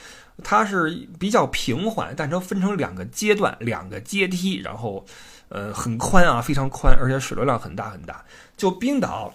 [0.43, 5.05] 它是比较平缓，但它分成两个阶段，两个阶梯，然后，
[5.51, 8.25] 呃，很宽啊，非常宽，而且水流量很大很大。
[8.57, 9.35] 就冰岛，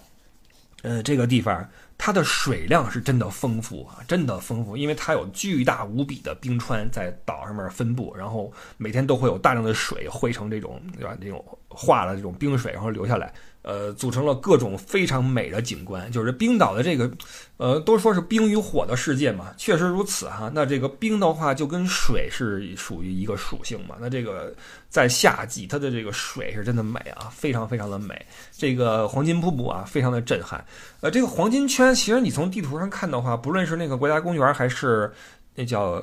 [0.82, 11.16] 呃，这个地方它的水量是真的丰富啊，真的丰富，因为它有巨大无比的冰川在岛上面分布，然后每天都会有大量的水汇成这种对吧？
[11.20, 13.32] 这种化了这种冰水，然后流下来。
[13.66, 17.10] 呃，组成了各种非常美的景观，就是冰岛的这个，
[17.56, 20.48] 呃，都说是冰与火的世界嘛，确实如此哈。
[20.54, 23.96] 那这个冰的话，就跟水是属于一个属性嘛。
[24.00, 24.54] 那这个
[24.88, 28.24] 在夏季，它的这个水是真的美啊，非常非常的美。
[28.52, 30.64] 这个黄金瀑布啊，非常的震撼。
[31.00, 35.12] 呃，这个黄金圈，其实你从地图上看的话，不论是那个国家公园，还是
[35.56, 36.00] 那叫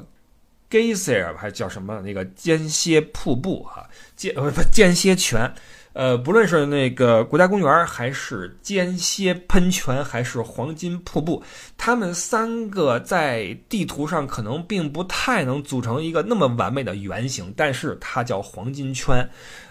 [0.70, 5.50] Geyser，还是叫什么那个间歇瀑布哈，间呃不间歇泉。
[5.94, 11.44] 呃，不论是那个国家公园，还是间歇喷泉，还是黄金瀑布，
[11.78, 19.24] 它们三个在地图上可能并不太能组成一个那么完美的圆形，但是它叫黄金圈，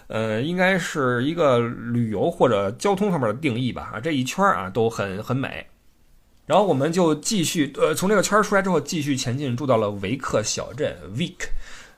[0.07, 3.91] 呃，应该是一个旅游或者交通方面的定义吧。
[3.95, 5.67] 啊，这一圈啊都很很美。
[6.45, 11.49] 然后我们就继续，呃，从这个圈出来之后，继续前进，住到了维克小镇 （Vik）。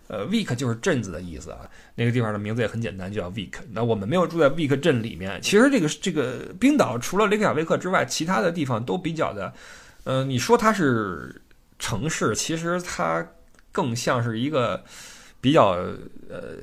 [0.06, 1.60] 呃，week 就是镇子的意思啊，
[1.94, 3.54] 那个地方的名字也很简单，就叫 Vik。
[3.72, 5.40] 那我们没有住在 week 镇里面。
[5.42, 9.52] 其实这个这个冰岛除了雷克雅未克之外，其他的地方都比较的，
[10.04, 11.42] 呃，你说它是
[11.78, 13.26] 城市，其实它
[13.72, 14.84] 更像是一个
[15.40, 15.70] 比较
[16.28, 16.58] 呃，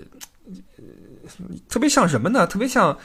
[1.68, 2.46] 特别像什么呢？
[2.46, 2.98] 特别像。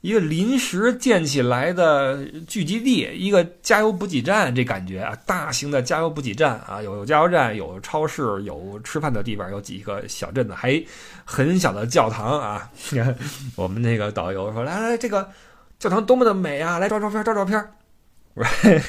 [0.00, 10.82] 一个临时建起来的聚集地，一个加油补给站，这感觉啊，大型的加油补给站啊，有加油站，有超市，有吃饭的地方，有几个小镇子，还
[11.24, 12.70] 很小的教堂啊。
[13.56, 15.28] 我们那个导游说：“来来，这个
[15.78, 16.78] 教堂多么的美啊！
[16.78, 17.62] 来照照片，照照片。”
[18.34, 18.80] 我说：“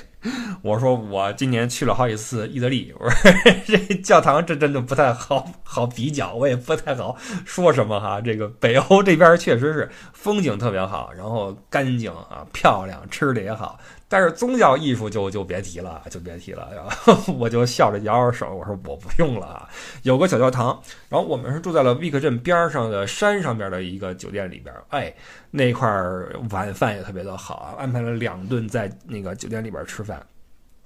[0.62, 3.32] 我说我今年去了好几次意大利，我说
[3.65, 8.21] 这教堂这真的不太好好比较，我也不太好说什么哈。
[8.21, 13.80] 这个北欧这边确实是风景特别好，然后干净啊，漂亮，吃的也好。”
[14.12, 16.69] 但是宗教艺术就就别提了，就别提了。
[16.76, 19.69] 然 后我就笑着摇摇手，我说我不用了啊。
[20.04, 24.76] 有个小教堂，然后我们是住在了维克镇边上的山上边的一个酒店里边。
[24.89, 25.13] 哎，
[25.50, 25.89] 那块
[26.50, 30.21] 晚饭也特别的好啊，安排了两顿在那个酒店里边吃饭。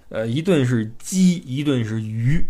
[0.09, 2.45] 呃，一顿是鸡，一顿是鱼。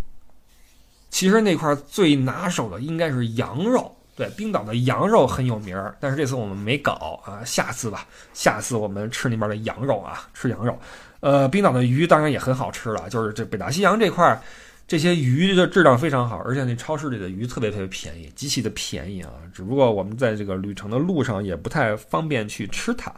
[1.09, 3.94] 其实那块最拿手的应该是羊肉。
[4.15, 10.77] 对，冰岛的羊肉很有名儿，但是这次我们没搞啊，下次吧，下次我们吃那边的羊肉啊，吃羊肉。
[11.19, 14.39] 呃，冰岛的鱼当然也很好吃了，就是这北大西洋这块儿，
[14.87, 19.31] 这些鱼的质量非常好，而且那超市里的鱼特别特别便宜，极其的便宜啊。
[19.53, 23.11] 只不过我们在这个旅程的路上也不太方便去吃它，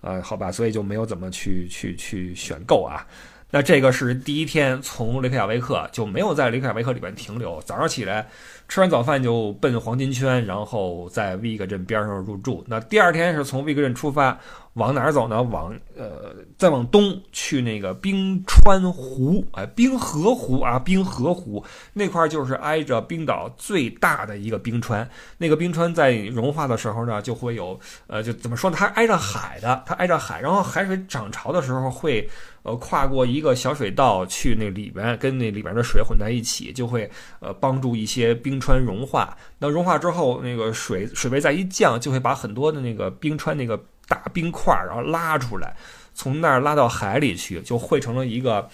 [0.00, 3.06] 呃，好吧，所以就没有怎么去去去选购啊。
[3.54, 8.26] 那这个是第一天从雷克雅维克就没有在雷克雅维克里边停留，早上起来。
[8.66, 12.64] 吃完早饭就奔黄金圈，然后在维格镇边上入住。
[12.66, 14.36] 那第二天是从维格镇出发，
[14.74, 15.42] 往哪儿走呢？
[15.42, 25.08] 往呃，再往东去那个冰川湖，哎，冰河湖啊，冰河湖那块就是挨着冰岛最大的一个冰川。
[25.38, 28.76] 那个冰川在融化的时候呢，就会有呃，就怎么说呢？
[28.78, 32.28] 它挨着海的，它挨着海，然后海水涨潮的时候会。
[32.64, 37.10] 呃，跨过一个小水道去那里边，跟那里边的水混在一起，就会
[37.40, 39.36] 呃帮助一些冰川融化。
[39.58, 45.76] 那融化之后，那个水水位再一降，就会把很多的那个冰川那个大冰块然后拉出来，
[46.14, 48.68] 从那儿拉到海里去，就汇成了一个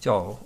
[0.00, 0.38] 叫。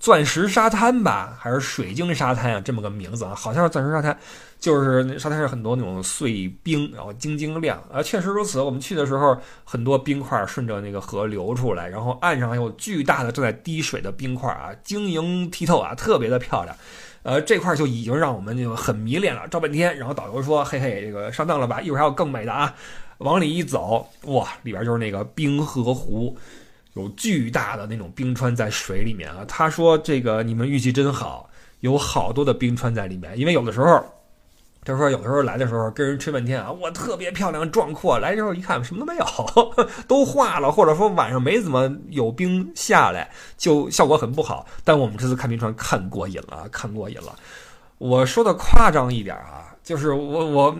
[0.00, 2.60] 钻石沙滩吧，还是水晶沙滩啊？
[2.64, 4.16] 这么个名字啊，好像是钻石沙滩，
[4.60, 8.60] 就是沙滩上很多那种碎冰，然后晶晶亮啊，确实如此。
[8.60, 16.76] 我们去的时候，很多冰块顺着那个河流出来，然后岸上还有巨大的正在滴水的冰块啊，晶莹剔透啊，特别的漂亮。
[17.24, 19.98] 呃，这块就已经让我们就很迷恋了，照半天。
[19.98, 21.80] 然后导游说：“嘿嘿，这个上当了吧？
[21.80, 22.72] 一会儿还有更美的啊！”
[23.18, 26.36] 往里一走，哇，里边就是那个冰河湖。
[26.94, 29.44] 有巨大的那种冰川在水里面啊！
[29.46, 33.38] 他说：“这个你们运气真好，有好多的冰川在里面。
[33.38, 34.04] 因为有的时候，
[34.82, 39.26] 他说有的时候来的时候跟人吹半天啊，我特别漂亮壮阔，来之后一看什么都没有，
[40.08, 44.66] 都化了，或者说晚上没怎么有冰下来，就效果很不好。
[44.82, 47.38] 但我们这次看冰川看过瘾了，看过瘾了。
[47.98, 50.76] 我说的夸张一点啊，就是我我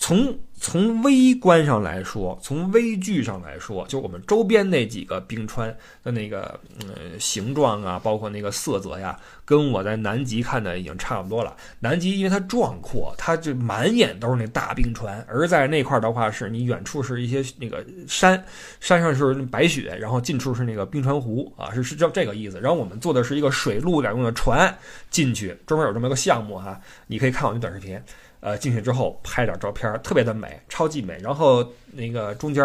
[0.00, 11.56] 从。”从微观上来说，从微距上来说，就我们周边那几个冰川的那个呃形状啊，包括那个色泽呀，跟我在南极看的已经差不多了。
[11.78, 18.44] 南极因为它壮阔，它就满眼都是那大冰川，而在那块的话，是你远处是一些那个山，
[18.80, 22.60] 山上是白雪，然后近处是那个冰川湖啊，是是这这个意思。
[22.60, 24.76] 然后我们坐的是一个水陆两用的船
[25.08, 27.98] 进去，专门有这么个项目哈，你可以看我那短视频。
[28.40, 31.18] 呃，进去之后拍点照片，特别的美，超级美。
[31.22, 32.64] 然后那个中间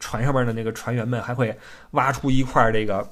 [0.00, 1.56] 船上面的那个船员们还会
[1.92, 3.08] 挖出一块这个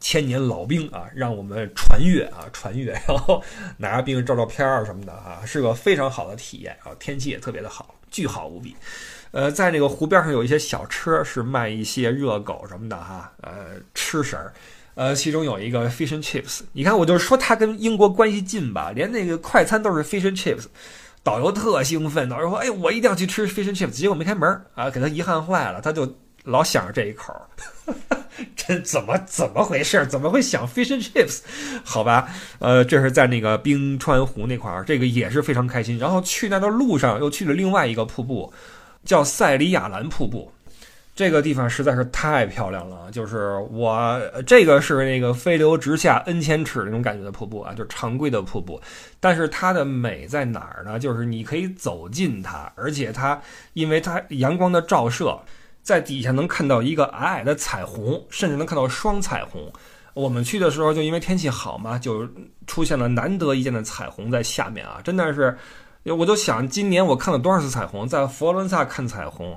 [0.00, 3.42] 千年老冰啊，让我们传阅啊，传阅，然后
[3.76, 8.76] 拿着冰照照片儿什么的啊，是个非常好的体验啊，天气也特别的好，巨好无比。
[9.32, 14.52] 呃，在那个湖边上有一些小车，是卖一些热狗什么的哈，呃，吃食儿。
[14.94, 20.66] 呃，其中有一个 fish and chips，你看，我就说它跟英国关系近吧，连那个快餐都是 fish and chips。
[21.22, 27.34] 导游特兴奋，导游说：“哎，我一定要去吃 fish and chips。”结果没开门啊，给他遗憾坏了，他就老想着这一口。
[28.56, 30.04] 这怎么怎么回事？
[30.06, 31.40] 怎么会想 fish and chips？
[31.84, 35.98] 好吧，呃，这是在那个冰川湖那块儿，这个也是非常开心。
[35.98, 38.52] 然后去那的路上又去了另外一个瀑布，
[39.04, 40.50] 叫塞里亚兰瀑布。
[41.22, 48.80] 这个地方实在是太漂亮了，就是我这个是那个飞流直下 N 千尺那种感觉的瀑布啊，就是常规的瀑布。
[49.20, 50.98] 但是它的美在哪儿呢？
[50.98, 53.40] 就是你可以走近它，而且它
[53.74, 55.38] 因为它阳光的照射，
[55.80, 59.72] 在底下能看到一个矮矮的彩虹，甚至能看到双彩虹。
[60.14, 62.28] 我们去的时候就因为天气好嘛，就
[62.66, 65.56] 出现了难得一见的彩虹在下面啊，真的是，
[66.02, 69.56] 我就想今年我看了多少次彩虹，在佛罗伦萨看彩虹。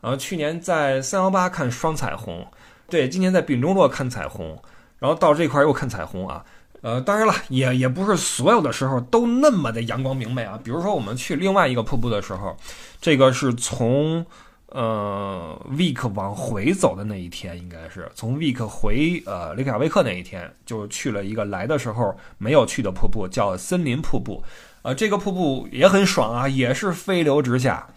[0.00, 2.46] 然后去年在三幺八看双彩虹，
[2.88, 4.56] 对，今年在丙中洛看彩虹，
[4.98, 6.44] 然后到这块又看彩虹啊，
[6.82, 10.60] 呃，当然了，也也不是所有的时候都那么的阳光明媚啊。
[10.62, 12.56] 比如说我们去另外一个瀑布的时候，
[13.00, 14.24] 这个是从
[14.68, 24.44] 呃 Week 往回走的那一天，应该是从 Week 回呃雷克雅维克那一天，就去了一个来的时候没有去的瀑布，叫森林瀑布，
[24.82, 27.88] 呃，这个瀑布也很爽啊，也是飞流直下。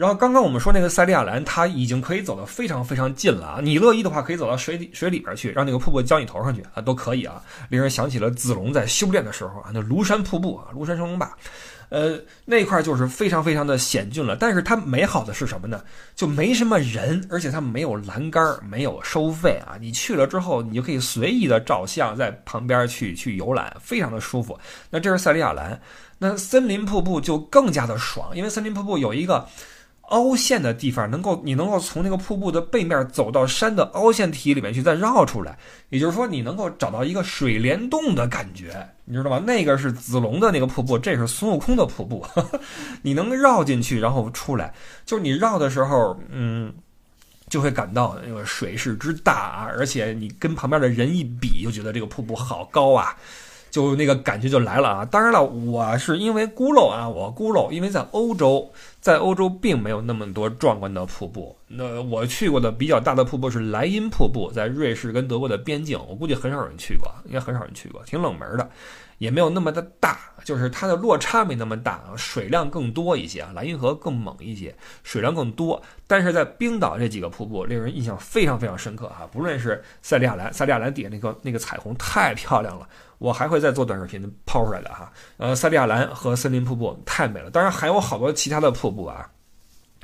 [0.00, 3.60] 然后刚刚我们说那个塞利亚兰，它已经可以走得非常非常近了啊！
[3.62, 7.42] 你乐意的话，可以走到水里水里边去，让那个瀑布浇你头上去啊，都可以啊。
[7.68, 11.36] 令人想起了子龙在修炼的时候啊，那庐山瀑布啊，庐山升龙坝，
[11.90, 14.34] 呃，那块就是非常非常的险峻了。
[14.34, 15.84] 但是它美好的是什么呢？
[16.16, 19.76] 就没什么人，而且它没有栏杆，没有收费啊。
[19.78, 24.58] 你去了之后，你就可以随意的照相，在旁边去去游览，非常的舒服。
[24.88, 25.78] 那这是塞利亚兰，
[26.16, 29.46] 那森林瀑布就更加的爽，因为森林瀑布有一个。
[30.10, 35.58] 凹陷的地方，能够你能够从那个瀑布的背面走到山的凹陷体里面去，再绕出来。
[35.88, 39.42] 也就是说，你能够找到一个水帘洞的感觉，你知道吗？
[39.44, 42.24] 那个是子龙的那个瀑布，这是孙悟空的瀑布。
[43.02, 44.72] 你能绕进去，然后出来，
[45.04, 46.72] 就是你绕的时候，嗯，
[47.48, 53.16] 就会感到那个水势之大啊，而且你跟旁边的人一比，就觉得这个瀑布好高啊。
[53.70, 55.04] 就那个感觉就来了啊！
[55.04, 58.68] 当然了，我是因为孤陋啊，我孤陋，因为在欧洲，
[59.00, 61.56] 在欧洲并没有那么多壮观的瀑布。
[61.66, 68.68] 那我去过的比较大的瀑布是莱茵瀑布，在瑞士跟德国的边境，我估计很少人去过，应该很少人去过，挺冷门的，
[69.18, 75.80] 也没有那么的大，就是它的落差没那么大，水量更多一些啊，莱茵河更猛一些，水量更多。
[76.06, 82.88] 但是在冰岛这几个瀑布令人印象非常非常深刻哈，不论是塞利亚兰，塞利亚兰底下那个那个彩虹太漂亮了。
[83.20, 89.30] 我还会再做短视频抛出来的哈，呃，塞利亚兰和森林瀑布太美了，当然还有好多其他的瀑布啊。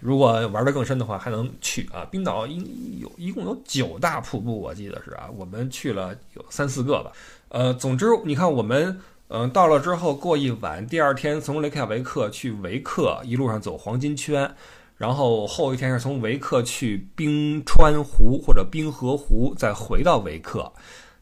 [0.03, 2.05] 如果玩的更深的话，还能去啊。
[2.11, 7.11] 冰岛一有一共有九大瀑布，我记得是啊，我们去了有三四个吧。
[7.49, 14.55] 呃，总之你看我们嗯到了之后过一晚，第二天从雷克雅维克去维克，一路上走黄金圈，
[14.99, 20.71] 然后后一天是从维克去冰川湖或者冰河湖，再回到维克。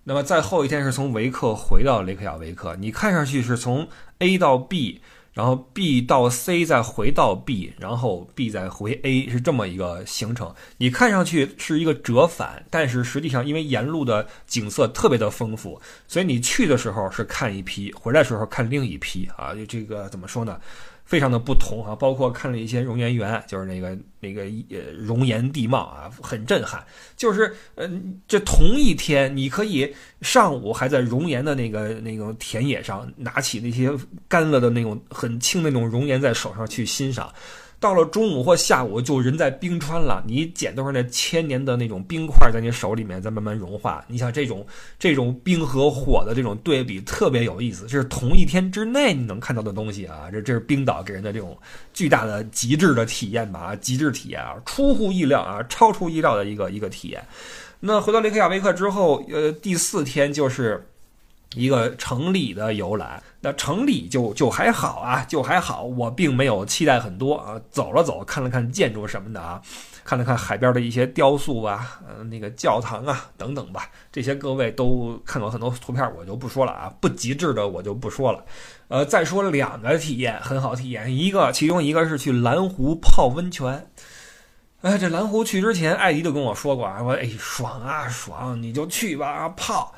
[0.05, 3.89] 那么再后一天是从维克回到雷克雅维克，你看上去是从
[4.19, 5.01] A 到 B，
[5.33, 10.55] 然后 B 到 C 再回到 B，然后 B 再回 A，是这么一个行程。
[10.77, 20.61] 你看上去是一个折返，但是实际上因为沿路的景色特别的丰富，所以你去的时候是看一批，回来时候看另一批啊，就这个怎么说呢？
[21.05, 26.85] 非常的不同啊，包括看了一些熔岩园，就是那个那个呃熔岩地貌啊，很震撼。
[27.17, 33.91] 就是嗯，这同一天，你可以上午还在熔岩的那个那个田野上，拿起那些
[34.29, 37.33] 干了的那种很轻那种熔岩在手上去欣赏。
[37.81, 40.23] 到了中午或下午，就人在冰川了。
[40.27, 44.03] 你捡都是那千年的那种冰块，在你手里面在慢慢融化。
[44.09, 44.67] 你想这种
[44.99, 47.87] 这种冰和火的这种对比，特别有意思。
[47.87, 50.31] 这是同一天之内你能看到的东西啊！
[50.33, 51.57] 这这是冰岛给人的这种
[51.93, 53.77] 巨大的极致的体验吧？
[53.77, 57.23] 极致体验啊，出乎意料啊，超出意料的一个一个体验。
[57.81, 60.87] 那回到雷克雅未克之后，呃，第四天就是。
[61.55, 65.85] 一个城里的游览，那城里就就还好啊，就还好。
[65.85, 69.61] 我并没有期待很多啊，走了走，看了看建筑什么的啊，
[70.05, 73.89] 看了看海边的一些雕塑啊，呃，那个教堂啊等等吧。
[74.11, 78.45] 这些各位都看过很多图片，我就不说了啊，不极致的我就不说了。
[78.89, 81.15] 呃，再说两个体验，很好体验。
[81.17, 83.87] 一个，其中一个是去蓝湖泡温泉。
[84.83, 89.95] 哎，这蓝湖去之前，艾迪就跟我说过啊，说哎爽啊爽，你就去吧泡。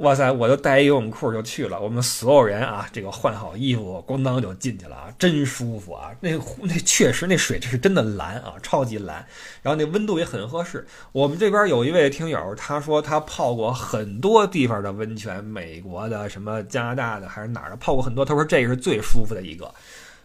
[0.00, 1.78] 哇塞，我就带一游泳裤就去了。
[1.78, 6.10] 我们所有人啊，这个换好衣服，咣当就进去了啊，真舒服啊！
[6.20, 6.30] 那
[6.62, 9.22] 那确实那水这是真的蓝啊，超级蓝。
[9.60, 10.86] 然后那温度也很合适。
[11.12, 18.24] 我们这边有一位听友，他说他泡过很多地方的温泉，美国的、什么加拿大的还是哪儿的，泡过很多。
[18.24, 19.70] 他说这是最舒服的一个。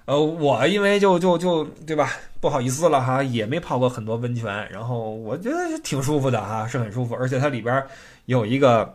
[0.05, 4.69] 呃，我因为就就就对吧，不好意思了哈，也没泡过很多温泉。
[4.71, 7.83] 然后我觉得挺舒服的哈，是很舒服，而且它里边
[8.23, 8.93] 有一个。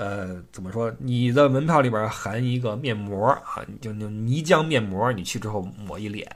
[0.00, 0.90] 呃，怎么说？
[0.96, 6.26] 你的门票里边含一个面膜啊，就那泥浆面膜，你去之后抹一脸，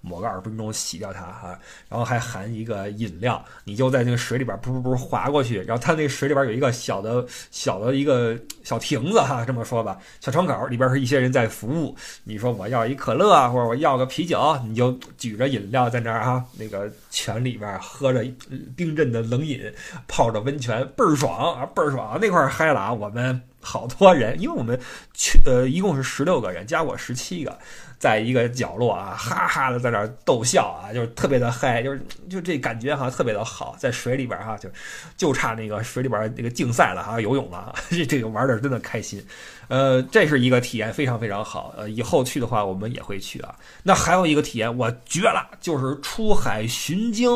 [0.00, 1.56] 抹个二十分钟洗掉它哈。
[1.88, 11.94] 然后还含一个饮料，你就在那个水里边噗噗噗划过去，然后它那个水里边有一个小的小的一个小亭子哈，这么说吧，小窗口里边是一些人在服务。
[12.24, 18.26] 你说我要一可乐啊或者我要个啤酒，你就举着饮料在那儿哈，那个泉里边喝着
[18.74, 19.72] 冰镇的冷饮，
[20.08, 23.12] 泡着温泉倍儿爽啊，倍儿爽，那块嗨了啊，我。
[23.12, 24.80] 我们好多人，因为我们
[25.12, 27.58] 去呃一共是十六个人，加我十七个，
[28.02, 34.68] 在一个角落啊，哈哈的在那儿逗笑啊，就是特别的嗨，就是就这感觉哈特别的好，在水里边哈就
[35.16, 39.24] 就差那个水里边那个竞赛了哈，游泳了， 这这个玩的真的开心，
[39.68, 43.54] 呃，这是一个体验非常非常好，呃，以后去的话我们也会去啊。
[43.84, 47.30] 那还有一个体验我绝了，就是出海寻鲸。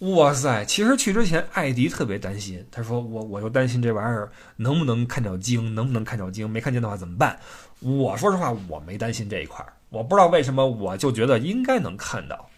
[0.00, 0.64] 哇塞！
[0.64, 2.66] 其实去之前，艾迪特别担心。
[2.70, 6.48] 他说：“我我就担心这玩意儿能不能看到鲸，能不能看到鲸？
[6.48, 7.38] 没看见的话怎么办？”
[7.80, 9.70] 我说实话，我没担心这一块儿。
[9.90, 12.48] 我不知道为什么，我就觉得应该能看到，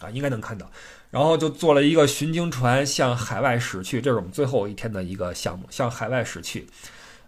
[0.00, 0.70] 啊，应该能看到。
[1.10, 6.66] 然后就坐了一个巡鲸船向海外驶去，这是我们最后一天的一个项目，向海外驶去。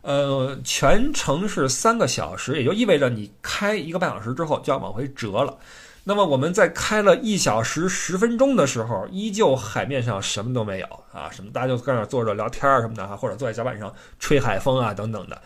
[0.01, 5.59] 呃，全程是三个小时，也就意味着你开一个半小时之后就要往回折了。
[6.07, 15.41] 那么我们在开了一小时十分钟的时候，依旧海面上什么都没有啊，什么大家就在那坐着聊天儿什么的哈，或者坐在甲板上吹海风啊等等的。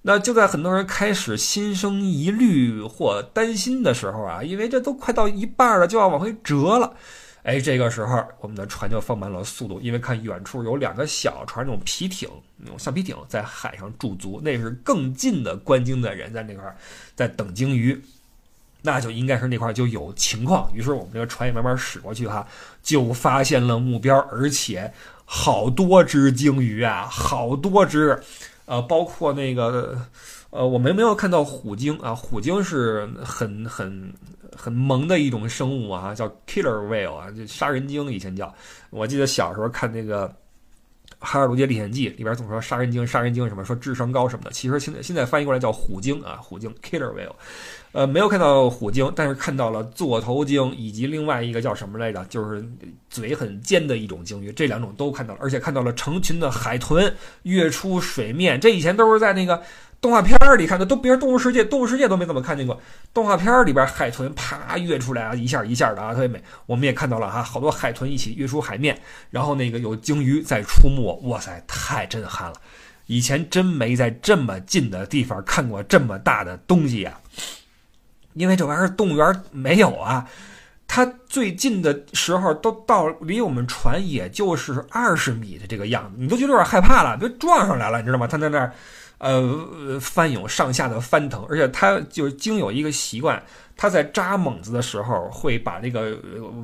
[0.00, 6.94] 那就在很多人开始心生疑虑或担心的时候啊，因为这都快到一半了，就要往回折了。
[7.42, 16.76] 哎，这个时候我们的船就放慢了速度，因为看远处有两个小船，那种皮艇，那种橡皮艇在海上驻足，那是更近的观鲸的人在那块儿
[17.14, 18.00] 在等鲸鱼。
[18.82, 22.46] 那就应该是那块就有情况，于是我们这个船也慢慢驶过去哈，
[22.82, 24.92] 就发现了目标，而且
[25.24, 28.18] 好多只鲸鱼啊，好多只，
[28.66, 30.00] 呃，包括那个，
[30.50, 34.12] 呃，我们没有看到虎鲸啊，虎鲸是很很
[34.56, 38.54] 很萌的一种生物啊，叫 killer whale 啊，就杀人鲸以前叫，
[38.90, 40.28] 我记得小时候看那个。
[41.20, 47.32] 《哈尔罗杰历险记》里边总说杀人鲸，杀人鲸什么说智商高什么的，其实现在现在翻译过来叫虎鲸啊，虎鲸 killer whale，
[47.92, 52.64] 呃，没有看到虎鲸，但是看到了座头鲸以及另外一个叫什么来着，就是
[53.10, 57.12] 嘴很尖的一种鲸鱼，这两种都看到了，而且看到了成群的海豚
[57.42, 59.62] 跃出水面，这以前都是在那个。
[60.00, 62.80] 动画片里看的都别人动物世界，动物世界都没怎么看见过。
[63.12, 66.40] 动画片里边海豚啪跃出来啊，一下一下的啊，特别美。
[66.66, 68.96] 我们也看到了哈，好多海豚一起跃出海面，
[69.30, 72.54] 然后那个有鲸鱼在出没，哇塞，太震撼了！
[73.06, 77.18] 以前真没在这么近的地方看过这么大的东西呀。
[78.34, 80.28] 因为这玩意儿动物园没有啊，
[80.86, 88.28] 它最近的时候都到离我们船也就是二十米的这个样子，你都觉得有点害怕了，别撞上来了，你知道吗？
[88.28, 88.72] 它在那儿。
[89.18, 93.42] 呃，翻涌上下的翻腾，而且它就是鲸有一个习惯，
[93.76, 96.16] 它在扎猛子的时候会把那个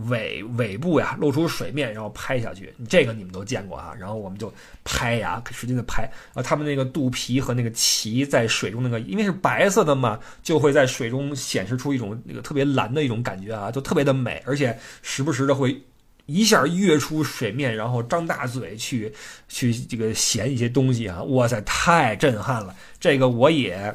[0.06, 2.72] 尾尾部呀露出水面，然后拍下去。
[2.88, 3.92] 这个你们都见过啊。
[3.98, 4.52] 然后我们就
[4.84, 6.08] 拍呀，使劲的拍。
[6.32, 15.76] 啊，它们那个肚皮和那个鳍在水中那个，因为是白色的嘛，就会在水中显示出一种那个特别蓝的一种感觉啊，就特别的美，而且时不时的会。
[16.26, 19.12] 一下跃出水面，然后张大嘴去
[19.48, 21.22] 去这个衔一些东西啊！
[21.24, 22.74] 哇塞，太震撼了！
[22.98, 23.94] 这个我也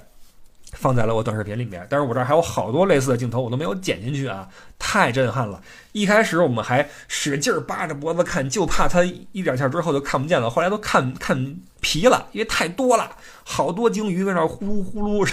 [0.74, 4.48] 放在了我短视频里面，但是我这儿还有好多类似的镜头，我都没有剪进去啊！
[4.78, 5.60] 太震撼了！
[5.92, 13.12] 一开始我们还使劲儿扒着脖子看，就怕它一两下之后就看不见了，后来都看看皮了，因为太多了。
[13.44, 15.28] 好多鲸鱼在那呼噜呼噜，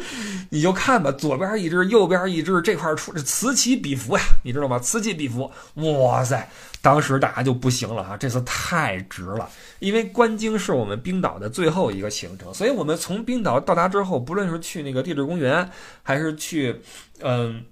[0.50, 4.78] 你就看吧，左边一只，右边一只，这块出此起彼伏呀，你知道吗？
[4.78, 6.46] 此起彼伏，哇塞！
[6.82, 9.48] 当时大家就不行了哈，这次太值了，
[9.78, 15.70] 因为观鲸是我们冰岛的最后一个行程，所以我们从冰岛到达之后，不论是去那个地质公园，
[16.02, 16.78] 还是去
[17.20, 17.64] 嗯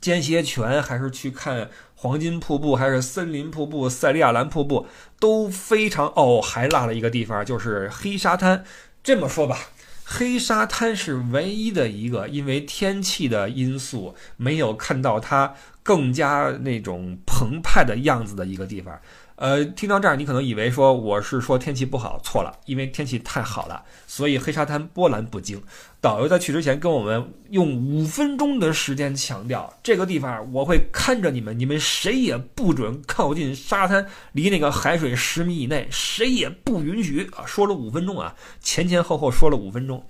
[0.00, 4.86] 间歇泉，还是去看黄金瀑布，还是森林瀑布、塞里亚兰瀑布，
[5.18, 8.64] 都非常哦，还落了一个地方，就是黑沙滩。
[9.02, 9.58] 这么说吧，
[10.04, 18.98] 黑沙滩是唯一的一个因为天气的因素没有看到它更加那种澎湃的样子的一个地方。
[19.40, 25.62] 呃，听到这儿，你可能以为说我是说天气不好，错了，因为天气太好了，所以黑沙滩波澜不惊。
[25.98, 37.46] 导游在去之前跟我们用五分钟的时间强调，这个地方我会看着你们，你们谁也不准靠近沙滩，离那个海水十米以内，谁也不允许啊！
[37.46, 40.04] 说了五分钟啊，前前后后说了五分钟，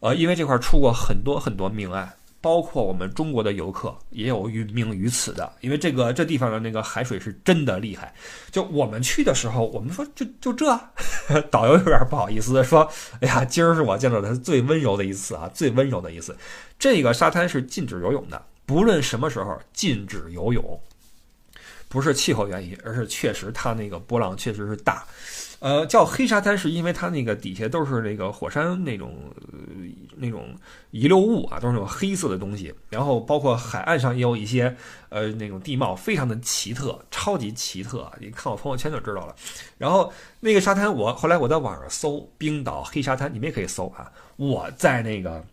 [0.00, 2.17] 呃，因为这块出过很多很多命案。
[2.40, 8.14] 包括我们中国的游客也有殒命于此的，因为这个这地方的那个海水是真的厉害。
[8.50, 10.66] 就我们去的时候，我们说就就这，
[11.50, 12.88] 导游有点不好意思说
[13.20, 16.36] ：“哎呀，今儿是我见到的最温柔的一次啊，最温柔的一次。”
[16.78, 20.80] 这个沙滩是禁止游泳的，不论什么时候禁止游泳，
[21.88, 25.04] 不是气候原因，而是确实它那个波浪确实是大。
[25.60, 29.14] 呃，叫黑沙滩是因为它那个底下都是那个火山那种
[30.16, 30.54] 那种
[30.92, 32.72] 遗留物啊，都是那种黑色的东西。
[32.90, 34.76] 然后包括海岸上也有一些
[35.08, 38.08] 呃那种地貌非常的奇特，超级奇特。
[38.20, 39.34] 你看我朋友圈就知道了。
[39.76, 44.10] 然后那个沙滩，我后来我在网上搜冰岛黑沙滩，你们也可以搜啊。
[44.36, 45.44] 我在那个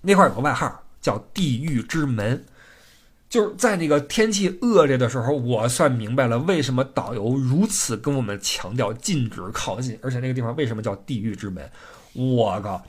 [0.00, 2.44] 那块有个外号叫地狱之门。
[3.28, 11.70] 就是在那个天气恶劣的时候，我算明白了为什么导游如此跟我们强调禁止靠近，而且那个地方为什么叫地狱之门。
[12.14, 12.82] 我靠！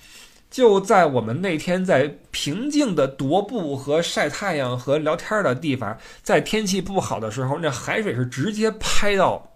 [0.49, 9.48] 就在我们那天在平静的踱步和晒太阳和聊天的地方，在天气不好的时候，那海水是直接拍到，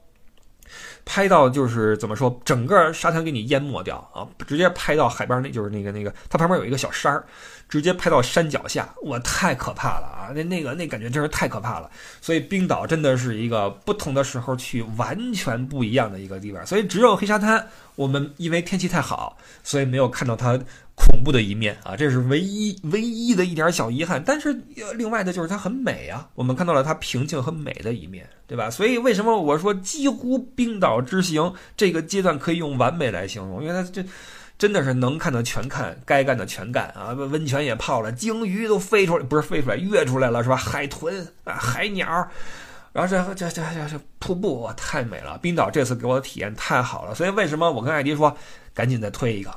[1.06, 4.28] 拍到就是怎么说，整个沙滩给你淹没掉啊！
[4.48, 7.26] 直接拍到海边，那就是那个那个，它旁边有一个小山儿。
[7.70, 10.30] 直接拍到山脚下，哇，太可怕了啊！
[10.36, 11.90] 那那个那感觉真是太可怕了。
[12.22, 16.64] 所以冰岛真的是一个不同的时候去完全不一样的一个地方。
[16.68, 20.60] 所以只有黑沙滩，我们因为天气太好，所以没有看到它
[20.96, 24.24] 恐怖的一面啊，这是唯一唯一的一点小遗憾。
[24.26, 24.54] 但是
[24.96, 28.70] 另外的就是它很美啊，我们看到了它平静和美的一面，对吧？
[28.70, 33.64] 所以为什么我说几乎冰岛之行这个阶段可以用完美来形容？
[33.64, 34.04] 因为它这。
[34.56, 37.12] 真的是能看的全看，该干的全干啊！
[37.12, 40.56] 温泉也泡了，鲸鱼都飞出来，不是飞出来，跃出来了，是吧？
[40.56, 42.06] 海豚啊，海鸟，
[42.94, 45.38] 然后这这这这这瀑布哇，太美了！
[45.40, 48.38] 冰岛这次给我的体验太好了，所以为什么我跟艾迪说，
[48.76, 49.52] 赶紧再推一个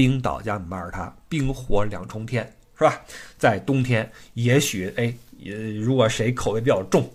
[0.00, 2.98] 冰岛加马耳他，冰火两重天，是吧？
[3.36, 5.12] 在冬天，也许哎。
[5.36, 7.10] 也如果谁口味比较重，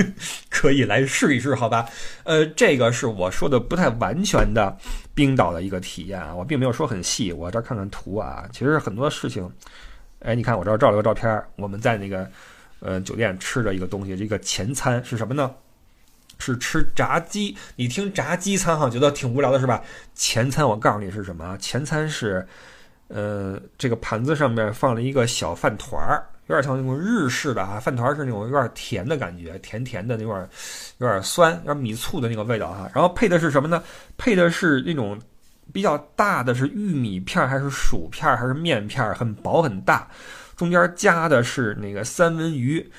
[0.50, 1.86] 可以来试一试，好吧？
[2.24, 4.76] 呃，这个是我说的不太完全的
[5.14, 7.32] 冰岛的一个体验啊，我并没有说很细。
[7.32, 9.50] 我这看看图啊，其实很多事情，
[10.18, 12.30] 哎，你看我这照了个照片，我们在那个
[12.80, 15.50] 呃酒店吃的一个东西，这个前餐是什么呢？
[16.40, 17.56] 是吃炸鸡。
[17.76, 19.80] 你听炸鸡餐哈，觉得挺无聊的是吧？
[20.14, 21.56] 前餐我告诉你是什么？
[21.58, 22.44] 前餐是
[23.06, 26.26] 呃这个盘子上面放了一个小饭团儿。
[26.46, 30.48] 有点像那种日式的啊，饭团是那种有点甜的感觉，甜甜的，那有点
[30.98, 32.90] 有点酸，有点米醋的那个味道哈。
[32.92, 33.80] 然后配的是什么呢？
[34.18, 35.16] 配的是那种
[35.72, 40.08] 比较大的是玉米片还是薯片还是面片，很薄很大，
[40.56, 42.90] 中间夹的是那个三文鱼，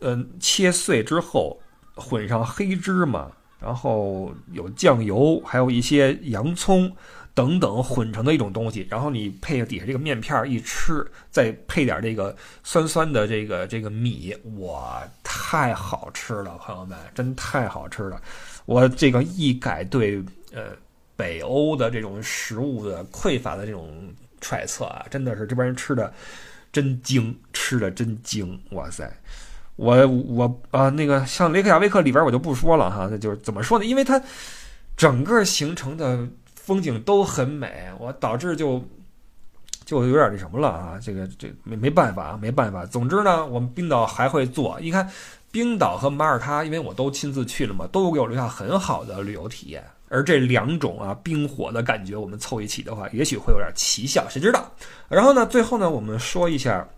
[0.00, 1.60] 嗯，切碎之后
[1.94, 3.30] 混上黑芝麻，
[3.60, 6.94] 然后有酱油，还有一些洋葱。
[7.36, 12.32] 等等混成的一种东西，然后你配底下这个面片一吃，再配点这个
[12.62, 18.22] 酸酸的这个这个米，哇，太好吃了，朋友们，真太好吃了！
[18.66, 20.22] 我这个一改对
[20.52, 20.66] 呃
[21.16, 26.14] 北欧的这种食物的匮乏的这种揣测啊，真的是这边人吃的
[26.70, 29.12] 真精，吃的真精，哇塞！
[29.76, 33.84] 我我啊那个像雷克雅未克里边我就不说了哈，那就是怎么说呢？
[33.84, 34.20] 因为它
[34.96, 36.26] 整个形成的。
[36.64, 38.82] 风景都很美，我导致就
[39.84, 42.86] 就有点那什么了啊，这个这没没办法啊，没办法。
[42.86, 44.78] 总之呢，我们冰岛还会做。
[44.80, 45.06] 你看，
[45.52, 49.84] 冰岛和马耳他，因为我都亲自去了嘛，都给我留下很好的旅游体验。
[50.08, 54.66] 而这两种啊冰火的感觉，我们凑一起的话，也许会有点奇效，谁知道？
[55.06, 56.88] 然后呢，最后呢，我们说一下。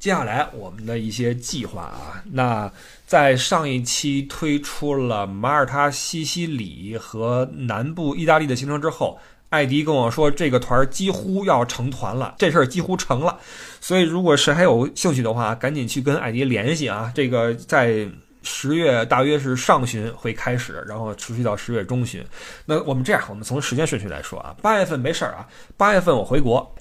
[0.00, 2.72] 接下来我们的一些计划啊，那
[3.06, 9.20] 在上一期推出了马耳他、西西里和南部意大利的行程之后，
[9.50, 13.38] 艾迪跟我说这个团几乎要成团了，这事儿几乎成了。
[13.78, 17.12] 所以如果谁还有兴趣的话，赶紧去跟艾迪联系啊。
[17.14, 18.08] 这个在
[18.42, 22.24] 十月大约是上旬会开始，然后持续到十月中旬。
[22.64, 25.46] 那我们这样，我们从时间顺序来说啊，八月份没事儿啊，
[25.76, 26.74] 八月份我回国，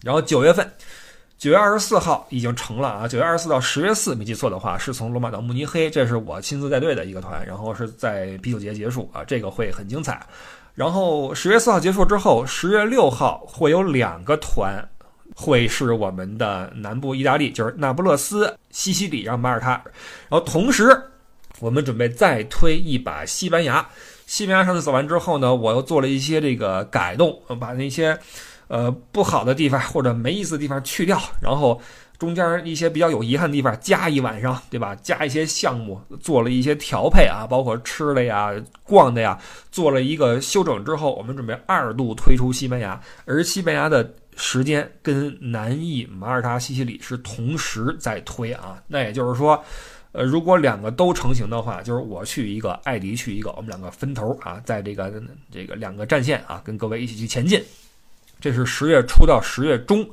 [0.00, 0.72] 然后九月份。
[1.42, 3.08] 九月二十四号已经成了啊！
[3.08, 10.24] 九月二十四到十月四，没记错的话，是从罗马到慕尼黑，这是我亲自带队的一个团，然后是在啤酒节结束啊，这个会很精彩。
[10.76, 14.88] 然后十月四号结束之后，十月六号会有两个团，
[15.34, 19.70] 会是我们的南部意大利，就是那不勒斯、西西里，然后马耳他。
[20.28, 20.96] 然后同时，
[21.58, 23.84] 我们准备再推一把西班牙。
[24.26, 28.16] 西班牙上次走完之后呢，我又做了一些这个改动，把那些
[28.72, 31.78] 呃不好的地方或者没意思的地方去掉，然后。
[32.18, 34.94] 中间一些比较有遗憾的地方加一晚上，对吧？
[35.02, 38.52] 加一些项目，做了一些调配啊，包括吃的呀、
[38.84, 39.36] 逛的呀，
[39.72, 43.00] 做了一个休整之后，我们准备二度推出西班牙。
[43.24, 48.80] 而西班牙的时间跟南意、马耳他、西西里是同时在推啊。
[48.86, 49.60] 那也就是说，
[50.12, 55.12] 呃，如果两个都成型的话，就是我去一个，艾迪去一个，我们两个分头啊，在这个
[55.50, 57.60] 这个两个战线啊，跟各位一起去前进。
[58.42, 60.06] 这是十月初到十月中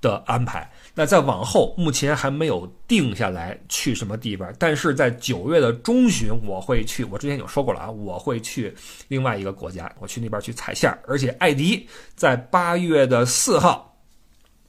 [0.00, 0.70] 的安排。
[0.94, 7.02] 那再往后，目前还没有定下来去什么地方，但是在九月的中旬，我会去。
[7.04, 8.74] 我之前有说过了啊，我会去
[9.08, 13.96] 另外一个国家，我去那边去踩线而且艾迪在八月的四号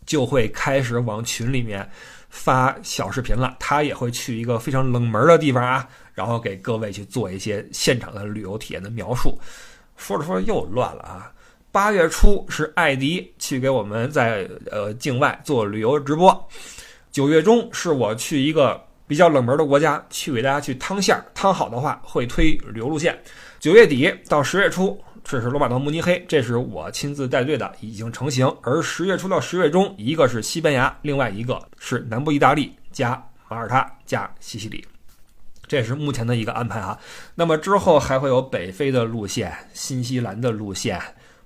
[0.05, 1.85] 就会开始往群里面
[2.29, 9.37] 发小视频了，他也会去一个非常冷门的地方啊，然后给各位去做一些现场的旅游体验的描述。
[9.97, 11.32] 说着说着又乱了啊。
[11.73, 16.47] 八月初是艾迪去给我们在呃境外做旅游直播，
[17.11, 23.19] 九月中是我去一个比较冷门的国家去给大家去趟线儿，趟好的话会推旅游路线。
[23.59, 28.45] 九月底到十月初，这是罗马到慕尼黑，这是我亲自带队的，已经成型。
[28.61, 33.19] 而十月初到十月中，一个是西班牙，另外一个是南部意大利加
[33.49, 34.85] 马耳他加西西里，
[35.65, 36.99] 这是目前的一个安排啊。
[37.33, 41.01] 那么之后还会有北非的路线、新西兰的路线。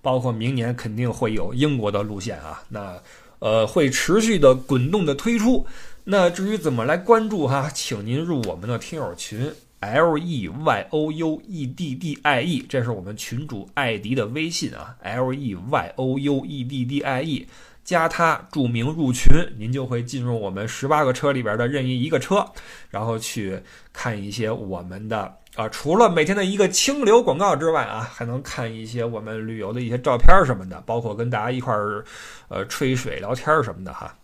[0.08, 2.98] 包括明年肯定会有英国的路线啊，那
[3.40, 5.66] 呃会持续的滚动的推出。
[6.06, 9.52] 那至于怎么来关注哈，请您入我们的听友群
[9.82, 16.64] L E Y O U E D D I E，这是我们群主艾迪的微信啊，L E Y O U E
[16.64, 17.46] D D I E，
[17.84, 19.26] 加他注明入群，
[19.58, 22.46] 您就会进入我们十八个车里边的任意一个车，
[22.90, 23.60] 然后去
[23.92, 25.36] 看一些我们的。
[25.58, 32.06] 啊，除了每天的一个清流广告之外啊，还能看一些我们旅游的一些照片什么的，包括跟大家一块儿，
[32.48, 34.16] 呃，吹水聊天什么的哈。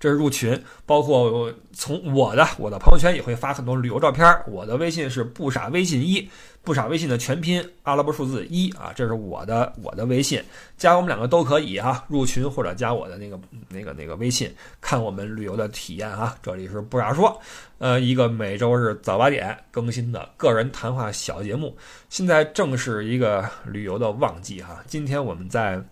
[0.00, 4.36] 这是入群，包括从我的我的朋友圈也会发很多旅游照片。
[4.48, 6.28] 我的微信是不傻微信一，
[6.64, 10.42] 不傻微信的全拼阿拉伯数字一啊，这是我的我的微信，
[10.76, 13.38] 加我们两个都可以啊，入群或者加我的那个
[13.68, 16.36] 那个那个微信，看我们旅游的体验啊。
[16.42, 17.40] 这里是不傻说，
[17.78, 21.76] 呃，一个每周日早八点更新的个人谈话小节目。
[22.08, 25.82] 现在正是一个旅游的旺季哈，今天我们在。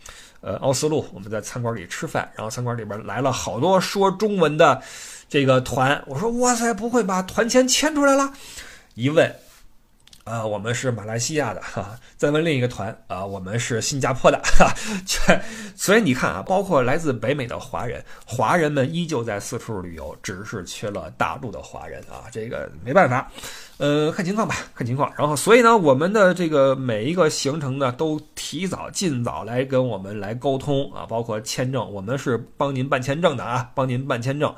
[0.43, 4.81] 呃，奥斯陆，我们在餐馆里吃饭，然后餐馆里边来了好多说中文的
[5.29, 6.03] 这个团。
[6.07, 8.33] 我说：“哇塞，不会把团签签出来了？”
[8.97, 9.31] 一问，
[10.25, 11.99] 啊，我们是马来西亚的哈。
[12.17, 14.73] 再问另一个团，啊，我们是新加坡的哈。
[15.75, 22.29] 所以你看啊，包括来自北美的华人，华人们依旧在四处旅游，只是缺了大陆的华人啊。
[22.31, 23.31] 这个没办法。
[23.79, 25.11] 呃，看情况吧，看情况。
[25.17, 34.55] 然后，所以呢，我们的这个每一个行程呢，都提早、尽早来跟我们来沟通啊，包括签证，我们是帮您办签证的啊，帮您办签证。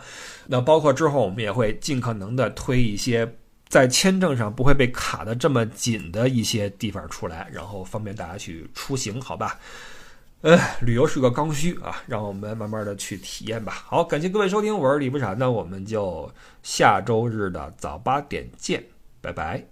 [0.48, 3.32] 那包括之后，我们也会尽可能的推一些
[3.72, 9.58] 在签证上不会被卡的这么紧的一些地方出来，然后方便大家去出行，好吧？
[10.42, 13.72] 呃，旅游是个刚需啊，让我们慢慢的去体验吧。
[13.86, 16.30] 好，感谢各位收听，我是李不傻，那我们就
[16.62, 18.84] 下周日的早八点见。
[19.22, 19.71] 拜拜。